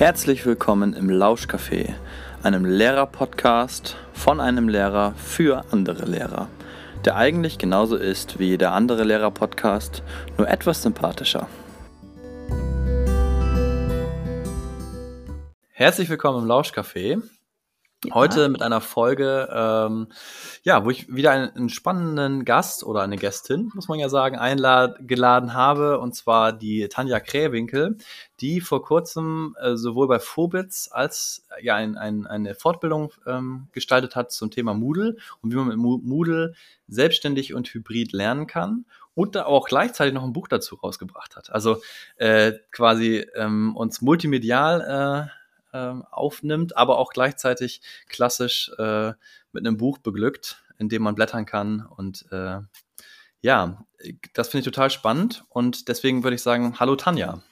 [0.00, 1.92] Herzlich willkommen im Lauschcafé,
[2.42, 6.48] einem Lehrer-Podcast von einem Lehrer für andere Lehrer,
[7.04, 10.02] der eigentlich genauso ist wie jeder andere Lehrer-Podcast,
[10.38, 11.48] nur etwas sympathischer.
[15.68, 17.20] Herzlich willkommen im Lauschcafé.
[18.14, 20.06] Heute mit einer Folge, ähm,
[20.62, 24.38] ja, wo ich wieder einen, einen spannenden Gast oder eine Gästin, muss man ja sagen,
[24.38, 27.98] eingeladen habe, und zwar die Tanja Krähwinkel,
[28.40, 33.68] die vor kurzem äh, sowohl bei Phobitz als äh, ja ein, ein, eine Fortbildung ähm,
[33.72, 36.54] gestaltet hat zum Thema Moodle und wie man mit Mo- Moodle
[36.88, 41.50] selbstständig und hybrid lernen kann und da auch gleichzeitig noch ein Buch dazu rausgebracht hat.
[41.50, 41.82] Also
[42.16, 45.39] äh, quasi ähm, uns multimedial äh,
[45.72, 49.12] ähm, aufnimmt, aber auch gleichzeitig klassisch äh,
[49.52, 51.86] mit einem Buch beglückt, in dem man blättern kann.
[51.86, 52.60] Und äh,
[53.40, 53.84] ja,
[54.34, 55.44] das finde ich total spannend.
[55.48, 57.42] Und deswegen würde ich sagen, hallo Tanja.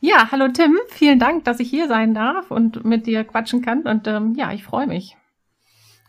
[0.00, 3.82] Ja, hallo Tim, vielen Dank, dass ich hier sein darf und mit dir quatschen kann.
[3.82, 5.16] Und ähm, ja, ich freue mich.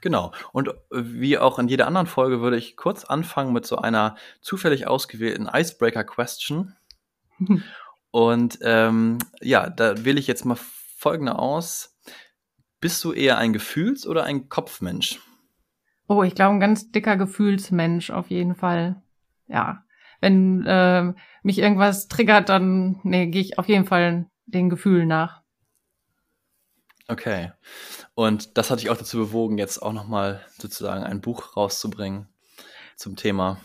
[0.01, 0.31] Genau.
[0.51, 4.87] Und wie auch in jeder anderen Folge würde ich kurz anfangen mit so einer zufällig
[4.87, 6.75] ausgewählten Icebreaker-Question.
[8.11, 10.57] Und ähm, ja, da wähle ich jetzt mal
[11.01, 11.97] folgende aus.
[12.79, 15.19] Bist du eher ein Gefühls- oder ein Kopfmensch?
[16.07, 19.01] Oh, ich glaube, ein ganz dicker Gefühlsmensch auf jeden Fall.
[19.47, 19.83] Ja,
[20.19, 25.41] wenn ähm, mich irgendwas triggert, dann nee, gehe ich auf jeden Fall den Gefühlen nach.
[27.07, 27.51] Okay.
[28.13, 32.27] Und das hat dich auch dazu bewogen, jetzt auch nochmal sozusagen ein Buch rauszubringen
[32.95, 33.59] zum Thema.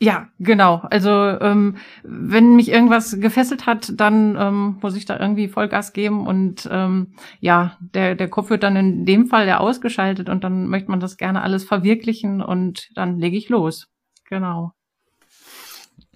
[0.00, 0.76] Ja, genau.
[0.90, 6.26] Also ähm, wenn mich irgendwas gefesselt hat, dann ähm, muss ich da irgendwie Vollgas geben
[6.28, 10.68] und ähm, ja, der der Kopf wird dann in dem Fall ja ausgeschaltet und dann
[10.68, 13.88] möchte man das gerne alles verwirklichen und dann lege ich los.
[14.28, 14.72] Genau.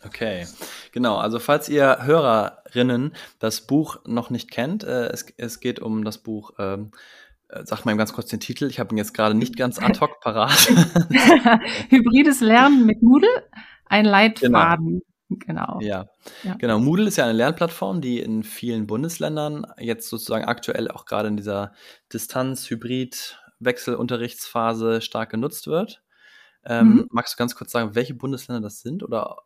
[0.04, 0.46] Okay,
[0.92, 1.16] genau.
[1.16, 6.18] Also falls ihr Hörerinnen das Buch noch nicht kennt, äh, es, es geht um das
[6.18, 6.96] Buch, ähm, äh,
[7.64, 10.20] sag mal ganz kurz den Titel, ich habe ihn jetzt gerade nicht ganz ad hoc
[10.20, 10.50] parat.
[11.90, 13.28] Hybrides Lernen mit Moodle,
[13.86, 15.02] ein Leitfaden.
[15.28, 15.78] Genau.
[15.80, 16.06] ja.
[16.42, 16.54] Ja.
[16.56, 16.78] genau.
[16.78, 21.38] Moodle ist ja eine Lernplattform, die in vielen Bundesländern jetzt sozusagen aktuell auch gerade in
[21.38, 21.72] dieser
[22.12, 26.02] Distanz-Hybrid-Wechselunterrichtsphase stark genutzt wird.
[26.64, 27.08] Ähm, Mhm.
[27.10, 29.38] Magst du ganz kurz sagen, welche Bundesländer das sind oder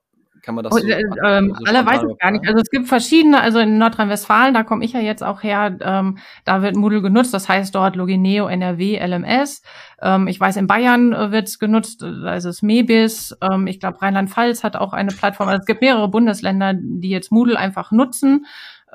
[0.47, 2.47] kann man das Oh, so, äh, ähm, so alle spontan weiß ich gar nicht.
[2.47, 6.19] Also es gibt verschiedene, also in Nordrhein-Westfalen, da komme ich ja jetzt auch her, ähm,
[6.45, 9.63] da wird Moodle genutzt, das heißt dort Logineo, NRW, LMS.
[10.01, 13.37] Ähm, ich weiß, in Bayern äh, wird es genutzt, äh, da ist es Mebis.
[13.43, 15.49] Ähm, ich glaube, Rheinland-Pfalz hat auch eine Plattform.
[15.49, 18.47] Also es gibt mehrere Bundesländer, die jetzt Moodle einfach nutzen,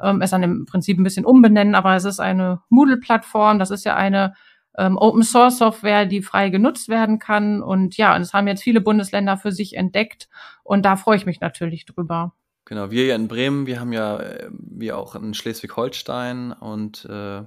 [0.02, 3.84] ähm, es dann im Prinzip ein bisschen umbenennen, aber es ist eine Moodle-Plattform, das ist
[3.84, 4.34] ja eine
[4.78, 7.62] ähm, Open Source Software, die frei genutzt werden kann.
[7.62, 10.30] Und ja, und es haben jetzt viele Bundesländer für sich entdeckt.
[10.64, 12.34] Und da freue ich mich natürlich drüber.
[12.66, 17.44] Genau, wir hier in Bremen, wir haben ja, äh, wir auch in Schleswig-Holstein und äh,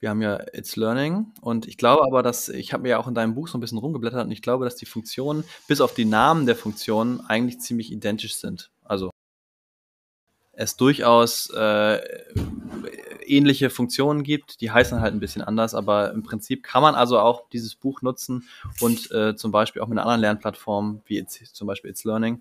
[0.00, 1.32] wir haben ja It's Learning.
[1.40, 3.60] Und ich glaube aber, dass, ich habe mir ja auch in deinem Buch so ein
[3.60, 7.60] bisschen rumgeblättert und ich glaube, dass die Funktionen, bis auf die Namen der Funktionen, eigentlich
[7.60, 8.70] ziemlich identisch sind.
[8.82, 9.10] Also
[10.56, 12.00] es durchaus äh,
[13.26, 17.18] ähnliche Funktionen gibt, die heißen halt ein bisschen anders, aber im Prinzip kann man also
[17.18, 18.48] auch dieses Buch nutzen
[18.80, 22.40] und äh, zum Beispiel auch mit einer anderen Lernplattform, wie jetzt zum Beispiel It's Learning,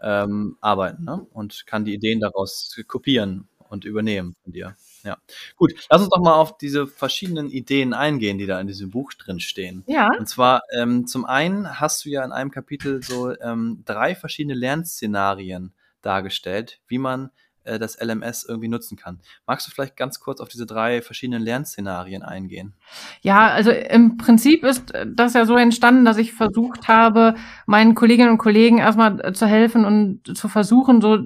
[0.00, 1.26] ähm, arbeiten ne?
[1.32, 4.76] und kann die Ideen daraus kopieren und übernehmen von dir.
[5.02, 5.18] Ja,
[5.56, 5.72] gut.
[5.88, 9.38] Lass uns doch mal auf diese verschiedenen Ideen eingehen, die da in diesem Buch drin
[9.38, 9.84] stehen.
[9.86, 10.10] Ja.
[10.18, 14.54] Und zwar ähm, zum einen hast du ja in einem Kapitel so ähm, drei verschiedene
[14.54, 15.72] Lernszenarien
[16.02, 17.30] dargestellt, wie man
[17.66, 19.20] äh, das LMS irgendwie nutzen kann.
[19.46, 22.74] Magst du vielleicht ganz kurz auf diese drei verschiedenen Lernszenarien eingehen?
[23.22, 27.34] Ja, also im Prinzip ist das ja so entstanden, dass ich versucht habe,
[27.66, 31.18] meinen Kolleginnen und Kollegen erstmal zu helfen und zu versuchen, so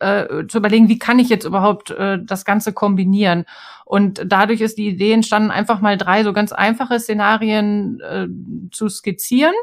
[0.00, 3.44] äh, zu überlegen, wie kann ich jetzt überhaupt äh, das Ganze kombinieren.
[3.84, 8.26] Und dadurch ist die Idee entstanden, einfach mal drei so ganz einfache Szenarien äh,
[8.70, 9.54] zu skizzieren.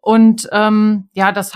[0.00, 1.54] Und ähm, ja, das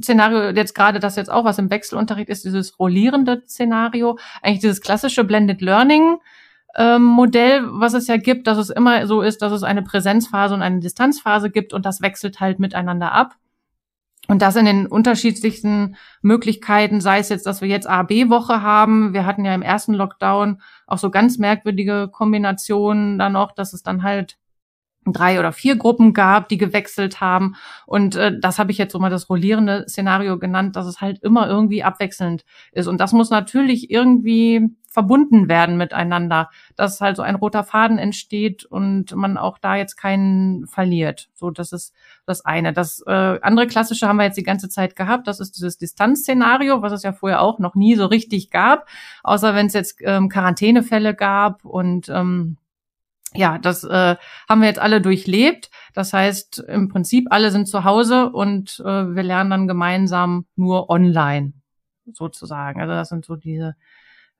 [0.00, 4.80] Hauptszenario jetzt gerade, das jetzt auch was im Wechselunterricht ist, dieses rollierende Szenario, eigentlich dieses
[4.80, 6.18] klassische Blended Learning
[6.76, 10.54] ähm, Modell, was es ja gibt, dass es immer so ist, dass es eine Präsenzphase
[10.54, 13.36] und eine Distanzphase gibt und das wechselt halt miteinander ab.
[14.28, 19.12] Und das in den unterschiedlichsten Möglichkeiten, sei es jetzt, dass wir jetzt A-B-Woche haben.
[19.12, 23.82] Wir hatten ja im ersten Lockdown auch so ganz merkwürdige Kombinationen dann noch, dass es
[23.82, 24.36] dann halt
[25.06, 27.56] drei oder vier Gruppen gab, die gewechselt haben.
[27.86, 31.22] Und äh, das habe ich jetzt so mal das rollierende Szenario genannt, dass es halt
[31.22, 32.86] immer irgendwie abwechselnd ist.
[32.86, 38.64] Und das muss natürlich irgendwie verbunden werden miteinander, dass halt so ein roter Faden entsteht
[38.64, 41.28] und man auch da jetzt keinen verliert.
[41.32, 41.94] So, das ist
[42.26, 42.72] das eine.
[42.72, 45.28] Das äh, andere klassische haben wir jetzt die ganze Zeit gehabt.
[45.28, 48.88] Das ist dieses Distanzszenario, was es ja vorher auch noch nie so richtig gab,
[49.22, 52.56] außer wenn es jetzt ähm, Quarantänefälle gab und ähm,
[53.34, 54.16] ja, das äh,
[54.48, 55.70] haben wir jetzt alle durchlebt.
[55.94, 60.90] Das heißt, im Prinzip alle sind zu Hause und äh, wir lernen dann gemeinsam nur
[60.90, 61.52] online
[62.12, 62.80] sozusagen.
[62.80, 63.76] Also das sind so diese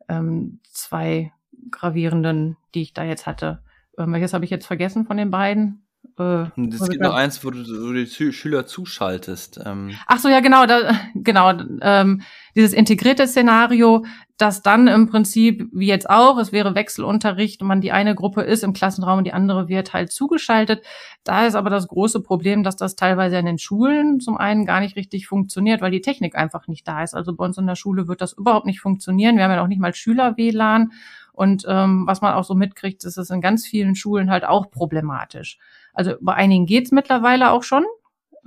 [0.09, 1.33] ähm, zwei
[1.71, 3.63] gravierenden, die ich da jetzt hatte.
[3.99, 5.87] Ähm, welches habe ich jetzt vergessen von den beiden?
[6.19, 9.61] Äh, es gibt noch eins, wo du, wo du die Schüler zuschaltest.
[9.65, 9.97] Ähm.
[10.07, 11.53] Ach so, ja, genau, da, genau.
[11.81, 12.23] Ähm,
[12.55, 14.05] dieses integrierte Szenario,
[14.37, 18.43] das dann im Prinzip, wie jetzt auch, es wäre Wechselunterricht und man die eine Gruppe
[18.43, 20.85] ist im Klassenraum und die andere wird halt zugeschaltet.
[21.25, 24.81] Da ist aber das große Problem, dass das teilweise in den Schulen zum einen gar
[24.81, 27.15] nicht richtig funktioniert, weil die Technik einfach nicht da ist.
[27.15, 29.37] Also bei uns in der Schule wird das überhaupt nicht funktionieren.
[29.37, 30.93] Wir haben ja auch nicht mal Schüler-WLAN.
[31.33, 34.71] Und ähm, was man auch so mitkriegt, ist es in ganz vielen Schulen halt auch
[34.71, 35.59] problematisch.
[35.93, 37.85] Also bei einigen geht's mittlerweile auch schon.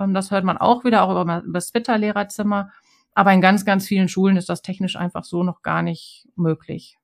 [0.00, 2.70] Ähm, das hört man auch wieder, auch über, über das Twitter-Lehrerzimmer.
[3.14, 6.98] Aber in ganz, ganz vielen Schulen ist das technisch einfach so noch gar nicht möglich.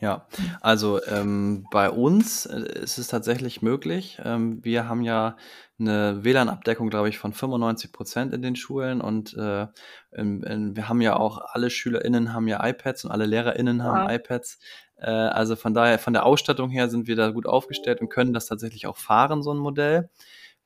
[0.00, 0.26] Ja,
[0.62, 4.18] also ähm, bei uns äh, ist es tatsächlich möglich.
[4.24, 5.36] Ähm, wir haben ja
[5.80, 9.66] eine WLAN-Abdeckung, glaube ich, von 95 Prozent in den Schulen und äh,
[10.12, 14.08] in, in, wir haben ja auch alle SchülerInnen haben ja iPads und alle LehrerInnen haben
[14.08, 14.14] ja.
[14.14, 14.58] iPads.
[14.96, 18.32] Äh, also von daher, von der Ausstattung her sind wir da gut aufgestellt und können
[18.32, 20.10] das tatsächlich auch fahren, so ein Modell.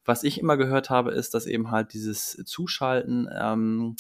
[0.05, 3.97] Was ich immer gehört habe, ist, dass eben halt dieses Zuschalten ähm,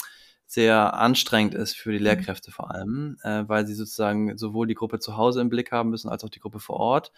[0.46, 2.04] sehr anstrengend ist für die mhm.
[2.04, 5.90] Lehrkräfte vor allem, äh, weil sie sozusagen sowohl die Gruppe zu Hause im Blick haben
[5.90, 7.12] müssen, als auch die Gruppe vor Ort.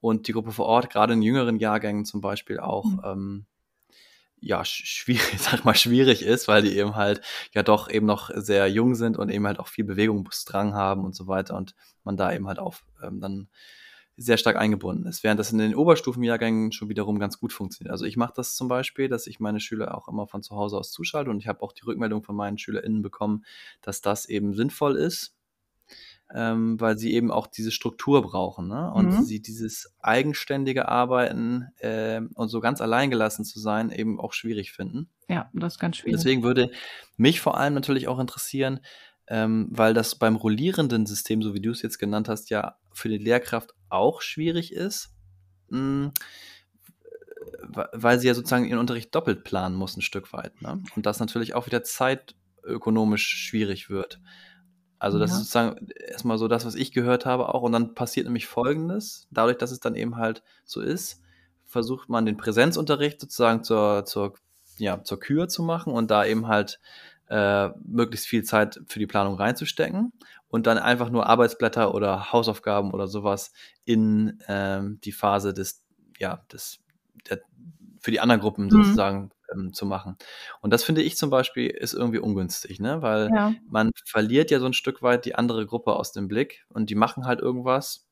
[0.00, 3.00] Und die Gruppe vor Ort, gerade in jüngeren Jahrgängen zum Beispiel auch, mhm.
[3.04, 3.46] ähm,
[4.40, 7.20] ja, schwierig, sag mal, schwierig ist, weil die eben halt
[7.52, 11.14] ja doch eben noch sehr jung sind und eben halt auch viel Bewegungsdrang haben und
[11.14, 11.74] so weiter und
[12.04, 13.48] man da eben halt auch ähm, dann
[14.16, 17.90] sehr stark eingebunden ist, während das in den Oberstufenjahrgängen schon wiederum ganz gut funktioniert.
[17.90, 20.76] Also ich mache das zum Beispiel, dass ich meine Schüler auch immer von zu Hause
[20.76, 23.44] aus zuschalte und ich habe auch die Rückmeldung von meinen SchülerInnen bekommen,
[23.80, 25.34] dass das eben sinnvoll ist,
[26.34, 28.92] ähm, weil sie eben auch diese Struktur brauchen ne?
[28.92, 29.22] und mhm.
[29.22, 35.08] sie dieses eigenständige Arbeiten äh, und so ganz alleingelassen zu sein eben auch schwierig finden.
[35.28, 36.18] Ja, das ist ganz schwierig.
[36.18, 36.70] Deswegen würde
[37.16, 38.80] mich vor allem natürlich auch interessieren,
[39.26, 43.08] ähm, weil das beim rollierenden System, so wie du es jetzt genannt hast, ja für
[43.08, 45.10] die Lehrkraft auch schwierig ist,
[45.68, 46.12] mh, hm,
[47.92, 50.60] weil sie ja sozusagen ihren Unterricht doppelt planen muss, ein Stück weit.
[50.62, 50.82] Ne?
[50.96, 54.20] Und das natürlich auch wieder zeitökonomisch schwierig wird.
[55.00, 55.36] Also das ja.
[55.36, 57.62] ist sozusagen erstmal so das, was ich gehört habe auch.
[57.62, 61.22] Und dann passiert nämlich Folgendes, dadurch, dass es dann eben halt so ist,
[61.66, 64.34] versucht man den Präsenzunterricht sozusagen zur, zur,
[64.76, 66.80] ja, zur Kür zu machen und da eben halt
[67.28, 70.12] äh, möglichst viel Zeit für die Planung reinzustecken
[70.48, 73.52] und dann einfach nur Arbeitsblätter oder Hausaufgaben oder sowas
[73.86, 75.82] in ähm, die Phase des,
[76.18, 76.78] ja, des,
[77.28, 77.40] der,
[78.00, 78.70] für die anderen Gruppen mhm.
[78.70, 80.16] sozusagen ähm, zu machen.
[80.60, 83.02] Und das finde ich zum Beispiel ist irgendwie ungünstig, ne?
[83.02, 83.54] Weil ja.
[83.68, 86.94] man verliert ja so ein Stück weit die andere Gruppe aus dem Blick und die
[86.94, 88.06] machen halt irgendwas.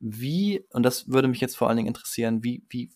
[0.00, 2.92] Wie, und das würde mich jetzt vor allen Dingen interessieren, wie, wie,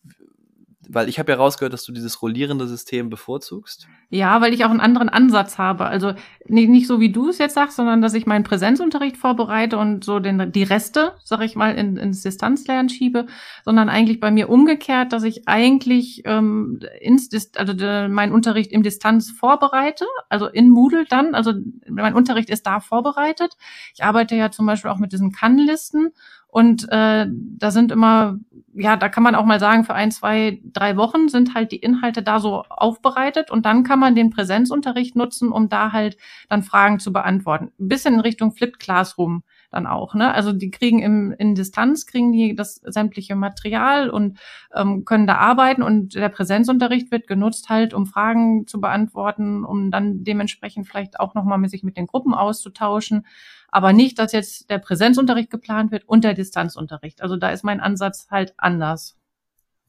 [0.89, 3.87] weil ich habe ja rausgehört, dass du dieses rollierende System bevorzugst.
[4.11, 5.87] Ja, weil ich auch einen anderen Ansatz habe.
[5.87, 6.13] Also
[6.47, 10.05] nicht, nicht so, wie du es jetzt sagst, sondern dass ich meinen Präsenzunterricht vorbereite und
[10.05, 13.27] so den, die Reste, sag ich mal, in, ins Distanzlernen schiebe,
[13.65, 18.83] sondern eigentlich bei mir umgekehrt, dass ich eigentlich ähm, ins, also de, meinen Unterricht im
[18.83, 21.53] Distanz vorbereite, also in Moodle dann, also
[21.89, 23.57] mein Unterricht ist da vorbereitet.
[23.95, 26.11] Ich arbeite ja zum Beispiel auch mit diesen Kannlisten
[26.53, 28.39] und äh, da sind immer,
[28.75, 31.79] ja, da kann man auch mal sagen, für ein, zwei, drei Wochen sind halt die
[31.79, 36.19] Inhalte da so aufbereitet und dann kann man den Präsenzunterricht nutzen, um da halt
[36.51, 37.73] dann Fragen zu beantworten.
[37.81, 40.15] Ein bisschen in Richtung Flipped Classroom dann auch.
[40.15, 40.33] Ne?
[40.33, 44.39] Also die kriegen im, in Distanz, kriegen die das sämtliche Material und
[44.75, 49.91] ähm, können da arbeiten und der Präsenzunterricht wird genutzt halt, um Fragen zu beantworten, um
[49.91, 53.27] dann dementsprechend vielleicht auch nochmal sich mit den Gruppen auszutauschen.
[53.69, 57.23] Aber nicht, dass jetzt der Präsenzunterricht geplant wird und der Distanzunterricht.
[57.23, 59.17] Also da ist mein Ansatz halt anders.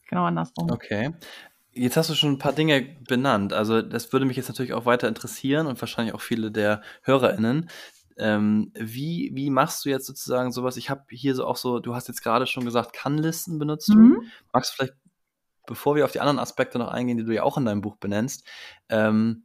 [0.08, 0.72] Genau andersrum.
[0.72, 1.12] Okay.
[1.74, 3.52] Jetzt hast du schon ein paar Dinge benannt.
[3.52, 7.70] Also das würde mich jetzt natürlich auch weiter interessieren und wahrscheinlich auch viele der HörerInnen.
[8.18, 10.78] Ähm, wie, wie machst du jetzt sozusagen sowas?
[10.78, 14.16] Ich habe hier so auch so, du hast jetzt gerade schon gesagt, Kann-Listen benutzt mhm.
[14.16, 14.22] du.
[14.52, 14.98] Magst du vielleicht,
[15.66, 17.98] bevor wir auf die anderen Aspekte noch eingehen, die du ja auch in deinem Buch
[17.98, 18.46] benennst,
[18.90, 19.44] ähm,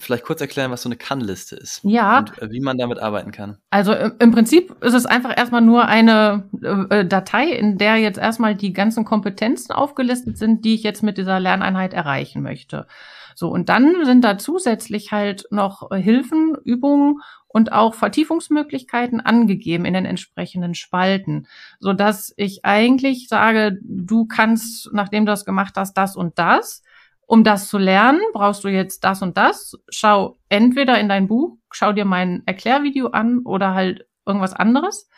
[0.00, 1.80] vielleicht kurz erklären, was so eine Kann-Liste ist?
[1.84, 2.18] Ja.
[2.18, 3.58] Und äh, wie man damit arbeiten kann?
[3.70, 8.18] Also im Prinzip ist es einfach erstmal nur eine äh, äh, Datei, in der jetzt
[8.18, 12.86] erstmal die ganzen Kompetenzen aufgelistet sind, die ich jetzt mit dieser Lerneinheit erreichen möchte.
[13.34, 19.94] So, und dann sind da zusätzlich halt noch Hilfen, Übungen und auch Vertiefungsmöglichkeiten angegeben in
[19.94, 21.46] den entsprechenden Spalten,
[21.78, 26.82] so dass ich eigentlich sage, du kannst, nachdem du das gemacht hast, das und das
[27.26, 29.78] um das zu lernen, brauchst du jetzt das und das.
[29.88, 35.08] Schau entweder in dein Buch, schau dir mein Erklärvideo an oder halt irgendwas anderes.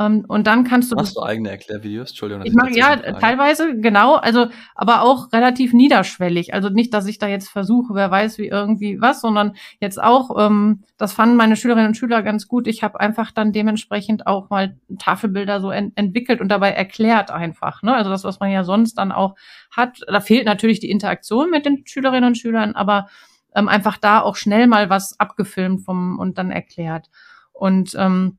[0.00, 0.96] Ähm, und dann kannst du.
[0.96, 2.10] Machst du eigene Erklärvideos?
[2.10, 2.44] Entschuldigung.
[2.46, 6.54] Ich mache ja teilweise, genau, also aber auch relativ niederschwellig.
[6.54, 10.30] Also nicht, dass ich da jetzt versuche, wer weiß wie irgendwie was, sondern jetzt auch,
[10.38, 12.68] ähm, das fanden meine Schülerinnen und Schüler ganz gut.
[12.68, 17.82] Ich habe einfach dann dementsprechend auch mal Tafelbilder so ent entwickelt und dabei erklärt einfach.
[17.82, 17.94] Ne?
[17.94, 19.34] Also das, was man ja sonst dann auch
[19.72, 19.98] hat.
[20.06, 23.08] Da fehlt natürlich die Interaktion mit den Schülerinnen und Schülern, aber
[23.54, 27.08] ähm, einfach da auch schnell mal was abgefilmt vom und dann erklärt.
[27.52, 28.38] Und ähm,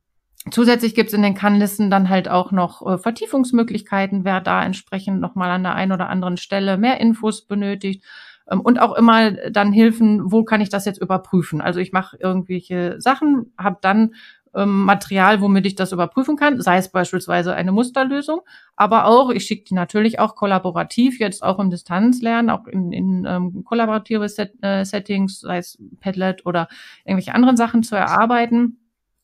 [0.52, 5.20] Zusätzlich gibt es in den Kannlisten dann halt auch noch äh, Vertiefungsmöglichkeiten, wer da entsprechend
[5.20, 8.04] nochmal an der einen oder anderen Stelle mehr Infos benötigt.
[8.50, 11.62] Ähm, und auch immer dann Hilfen, wo kann ich das jetzt überprüfen?
[11.62, 14.16] Also ich mache irgendwelche Sachen, habe dann
[14.56, 18.42] ähm, Material, womit ich das überprüfen kann, sei es beispielsweise eine Musterlösung,
[18.76, 23.26] aber auch, ich schicke die natürlich auch kollaborativ, jetzt auch im Distanzlernen, auch in, in
[23.28, 26.68] ähm, kollaborative Set, äh, Settings, sei es Padlet oder
[27.06, 28.79] irgendwelche anderen Sachen zu erarbeiten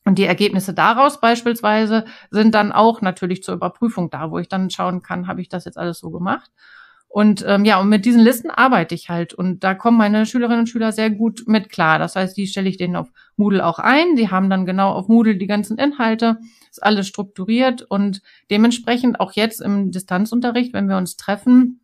[0.06, 4.70] und die Ergebnisse daraus beispielsweise sind dann auch natürlich zur Überprüfung da, wo ich dann
[4.70, 6.52] schauen kann, habe ich das jetzt alles so gemacht.
[7.08, 9.34] Und ähm, ja, und mit diesen Listen arbeite ich halt.
[9.34, 11.98] Und da kommen meine Schülerinnen und Schüler sehr gut mit klar.
[11.98, 14.14] Das heißt, die stelle ich denen auf Moodle auch ein.
[14.14, 16.38] Die haben dann genau auf Moodle die ganzen Inhalte.
[16.70, 21.80] Ist alles strukturiert und dementsprechend auch jetzt im Distanzunterricht, wenn wir uns treffen,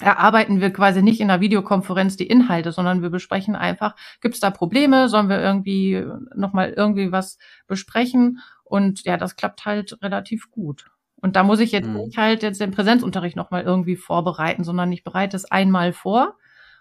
[0.00, 4.40] erarbeiten wir quasi nicht in einer Videokonferenz die Inhalte, sondern wir besprechen einfach, gibt es
[4.40, 8.40] da Probleme, sollen wir irgendwie nochmal irgendwie was besprechen?
[8.64, 10.86] Und ja, das klappt halt relativ gut.
[11.16, 11.96] Und da muss ich jetzt mhm.
[11.96, 16.36] nicht halt jetzt den Präsenzunterricht nochmal irgendwie vorbereiten, sondern ich bereite es einmal vor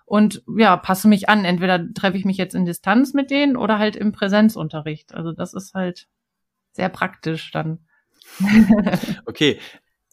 [0.06, 1.44] und ja, passe mich an.
[1.44, 5.14] Entweder treffe ich mich jetzt in Distanz mit denen oder halt im Präsenzunterricht.
[5.14, 6.08] Also das ist halt
[6.72, 7.80] sehr praktisch dann.
[9.26, 9.60] okay,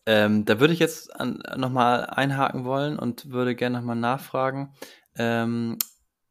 [0.07, 1.11] ähm, da würde ich jetzt
[1.57, 4.75] nochmal einhaken wollen und würde gerne nochmal nachfragen.
[5.17, 5.79] Ähm,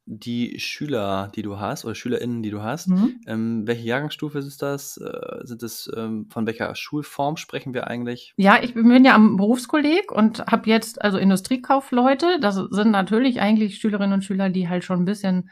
[0.06, 3.22] die Schüler, die du hast, oder SchülerInnen, die du hast, mhm.
[3.26, 4.98] ähm, welche Jahrgangsstufe ist das?
[4.98, 8.34] Äh, sind es ähm, von welcher Schulform sprechen wir eigentlich?
[8.36, 12.40] Ja, ich bin ja am Berufskolleg und habe jetzt also Industriekaufleute.
[12.42, 15.50] Das sind natürlich eigentlich Schülerinnen und Schüler, die halt schon ein bisschen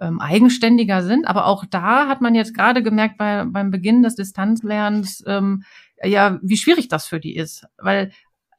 [0.00, 1.26] ähm, eigenständiger sind.
[1.26, 5.64] Aber auch da hat man jetzt gerade gemerkt bei, beim Beginn des Distanzlernens, ähm,
[6.04, 7.66] ja, wie schwierig das für die ist.
[7.78, 8.12] Weil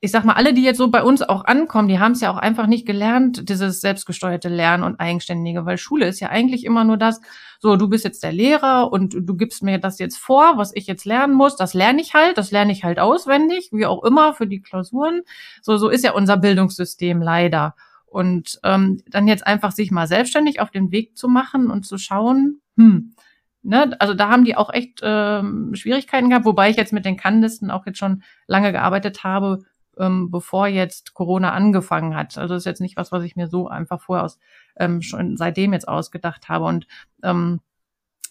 [0.04, 2.30] ich sag mal, alle, die jetzt so bei uns auch ankommen, die haben es ja
[2.30, 6.84] auch einfach nicht gelernt, dieses selbstgesteuerte Lernen und Eigenständige, weil Schule ist ja eigentlich immer
[6.84, 7.22] nur das,
[7.62, 10.88] so, du bist jetzt der Lehrer und du gibst mir das jetzt vor, was ich
[10.88, 14.34] jetzt lernen muss, das lerne ich halt, das lerne ich halt auswendig, wie auch immer,
[14.34, 15.22] für die Klausuren.
[15.62, 17.74] So, so ist ja unser Bildungssystem leider.
[18.06, 21.98] Und ähm, dann jetzt einfach sich mal selbstständig auf den Weg zu machen und zu
[21.98, 23.14] schauen, hm,
[23.64, 27.18] ne, also da haben die auch echt ähm, Schwierigkeiten gehabt, wobei ich jetzt mit den
[27.18, 29.64] Kannlisten auch jetzt schon lange gearbeitet habe,
[29.98, 32.38] ähm, bevor jetzt Corona angefangen hat.
[32.38, 34.40] Also das ist jetzt nicht was, was ich mir so einfach vorher aus
[34.78, 36.66] ähm, schon seitdem jetzt ausgedacht habe.
[36.66, 36.88] Und
[37.24, 37.62] ähm,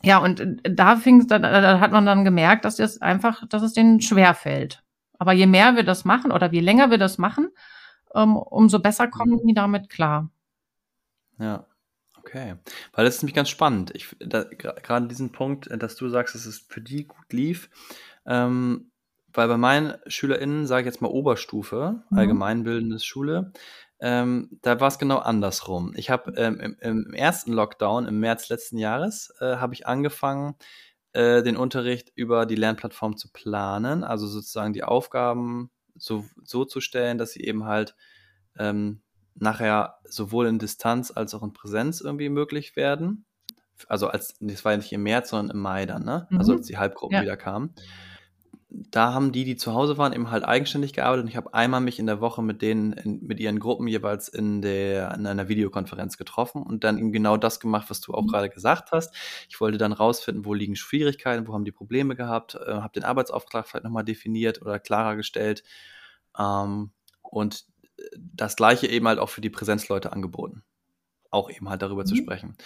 [0.03, 3.73] ja, und da fing da, da hat man dann gemerkt, dass das einfach, dass es
[3.73, 4.83] denen schwer fällt.
[5.19, 7.51] Aber je mehr wir das machen oder je länger wir das machen,
[8.15, 9.47] ähm, umso besser kommen mhm.
[9.47, 10.29] die damit klar.
[11.39, 11.67] Ja.
[12.25, 12.55] Okay,
[12.93, 13.91] weil das ist nämlich ganz spannend.
[13.95, 17.69] Ich, da, gerade diesen Punkt, äh, dass du sagst, dass es für die gut lief,
[18.27, 18.93] ähm,
[19.33, 22.19] weil bei meinen SchülerInnen, sage ich jetzt mal Oberstufe, mhm.
[22.19, 23.53] allgemeinbildendes Schule,
[23.99, 25.95] ähm, da war es genau andersrum.
[25.97, 30.55] Ich habe ähm, im, im, ersten Lockdown im März letzten Jahres äh, habe ich angefangen,
[31.13, 36.81] äh, den Unterricht über die Lernplattform zu planen, also sozusagen die Aufgaben so, so zu
[36.81, 37.95] stellen, dass sie eben halt
[38.59, 39.03] ähm,
[39.35, 43.25] nachher sowohl in Distanz als auch in Präsenz irgendwie möglich werden.
[43.89, 46.23] Also als, das war ja nicht im März, sondern im Mai dann, ne?
[46.23, 46.39] Also mhm.
[46.39, 47.23] Also als die Halbgruppen ja.
[47.23, 47.75] wieder kamen.
[48.75, 51.83] Da haben die, die zu Hause waren, eben halt eigenständig gearbeitet und ich habe einmal
[51.83, 55.49] mich in der Woche mit denen, in, mit ihren Gruppen jeweils in der, in einer
[55.49, 58.29] Videokonferenz getroffen und dann eben genau das gemacht, was du auch mhm.
[58.29, 59.15] gerade gesagt hast.
[59.51, 63.05] Ich wollte dann rausfinden, wo liegen Schwierigkeiten, wo haben die Probleme gehabt, äh, habe den
[63.05, 65.65] Arbeitsauftrag vielleicht nochmal definiert oder klarer gestellt.
[66.39, 67.67] Ähm, und
[68.17, 70.63] das gleiche eben halt auch für die Präsenzleute angeboten.
[71.31, 72.07] Auch eben halt darüber mhm.
[72.07, 72.57] zu sprechen.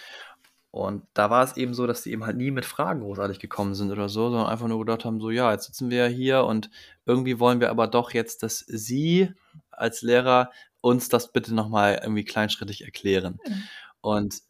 [0.70, 3.74] Und da war es eben so, dass die eben halt nie mit Fragen großartig gekommen
[3.74, 6.44] sind oder so, sondern einfach nur gedacht haben, so ja, jetzt sitzen wir ja hier
[6.44, 6.70] und
[7.06, 9.32] irgendwie wollen wir aber doch jetzt, dass Sie
[9.70, 10.50] als Lehrer
[10.82, 13.38] uns das bitte nochmal irgendwie kleinschrittig erklären.
[13.46, 13.62] Mhm.
[14.02, 14.42] Und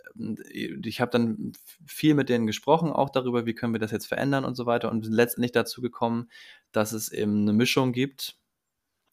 [0.51, 1.53] ich habe dann
[1.87, 4.91] viel mit denen gesprochen, auch darüber, wie können wir das jetzt verändern und so weiter
[4.91, 6.31] und sind letztendlich dazu gekommen,
[6.73, 8.37] dass es eben eine Mischung gibt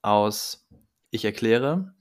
[0.01, 0.65] aus
[1.13, 1.93] ich erkläre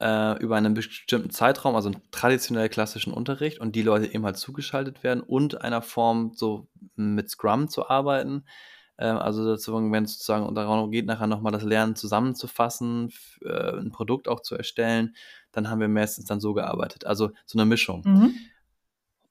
[0.00, 4.36] äh, über einen bestimmten Zeitraum, also einen traditionell klassischen Unterricht und die Leute eben halt
[4.36, 8.44] zugeschaltet werden und einer Form so mit Scrum zu arbeiten.
[8.96, 13.90] Äh, also sozusagen, wenn es sozusagen darum geht, nachher nochmal das Lernen zusammenzufassen, äh, ein
[13.90, 15.14] Produkt auch zu erstellen,
[15.52, 17.06] dann haben wir meistens dann so gearbeitet.
[17.06, 18.02] Also so eine Mischung.
[18.04, 18.34] Mhm.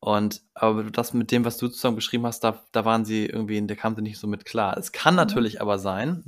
[0.06, 3.60] Und aber das mit dem, was du zusammen geschrieben hast, da, da waren sie irgendwie,
[3.66, 4.78] da kam sie nicht so mit klar.
[4.78, 5.18] Es kann mhm.
[5.18, 6.24] natürlich aber sein,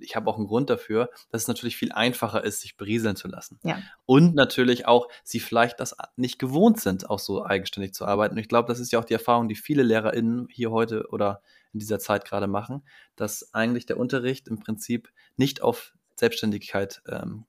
[0.00, 3.26] ich habe auch einen Grund dafür, dass es natürlich viel einfacher ist, sich berieseln zu
[3.26, 3.58] lassen.
[3.62, 3.78] Ja.
[4.04, 8.34] Und natürlich auch, sie vielleicht das nicht gewohnt sind, auch so eigenständig zu arbeiten.
[8.34, 11.40] Und ich glaube, das ist ja auch die Erfahrung, die viele LehrerInnen hier heute oder
[11.72, 12.82] in dieser Zeit gerade machen,
[13.16, 15.08] dass eigentlich der Unterricht im Prinzip
[15.38, 17.46] nicht auf Selbstständigkeit ähm,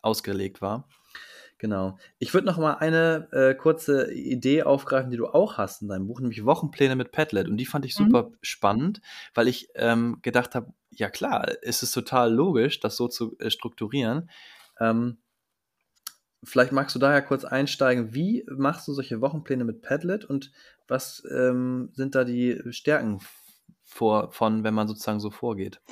[0.00, 0.88] ausgelegt war.
[1.60, 1.98] Genau.
[2.18, 6.06] Ich würde noch mal eine äh, kurze Idee aufgreifen, die du auch hast in deinem
[6.06, 7.48] Buch, nämlich Wochenpläne mit Padlet.
[7.48, 8.04] Und die fand ich mhm.
[8.04, 8.36] super mhm.
[8.40, 9.02] spannend,
[9.34, 13.50] weil ich ähm, gedacht habe, ja klar, es ist total logisch, das so zu äh,
[13.50, 14.30] strukturieren.
[14.80, 15.18] Ähm,
[16.42, 18.14] vielleicht magst du daher kurz einsteigen.
[18.14, 20.52] Wie machst du solche Wochenpläne mit Padlet und
[20.88, 23.20] was ähm, sind da die Stärken
[23.84, 25.82] vor, von, wenn man sozusagen so vorgeht?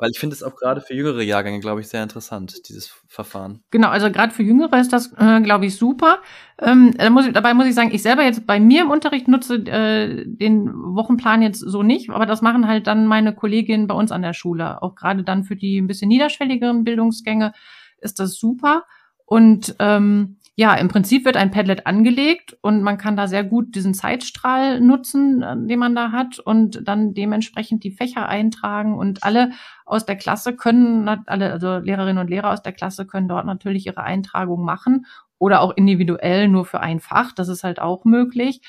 [0.00, 3.62] Weil ich finde es auch gerade für jüngere Jahrgänge, glaube ich, sehr interessant, dieses Verfahren.
[3.70, 6.20] Genau, also gerade für Jüngere ist das, äh, glaube ich, super.
[6.58, 9.28] Ähm, da muss ich, dabei muss ich sagen, ich selber jetzt bei mir im Unterricht
[9.28, 13.94] nutze äh, den Wochenplan jetzt so nicht, aber das machen halt dann meine Kolleginnen bei
[13.94, 14.80] uns an der Schule.
[14.82, 17.52] Auch gerade dann für die ein bisschen niederschwelligeren Bildungsgänge
[17.98, 18.84] ist das super.
[19.26, 23.74] Und ähm, ja, im Prinzip wird ein Padlet angelegt und man kann da sehr gut
[23.74, 29.24] diesen Zeitstrahl nutzen, äh, den man da hat und dann dementsprechend die Fächer eintragen und
[29.24, 29.52] alle
[29.86, 33.86] aus der Klasse können, alle, also Lehrerinnen und Lehrer aus der Klasse können dort natürlich
[33.86, 35.06] ihre Eintragung machen
[35.38, 37.32] oder auch individuell nur für ein Fach.
[37.32, 38.60] Das ist halt auch möglich.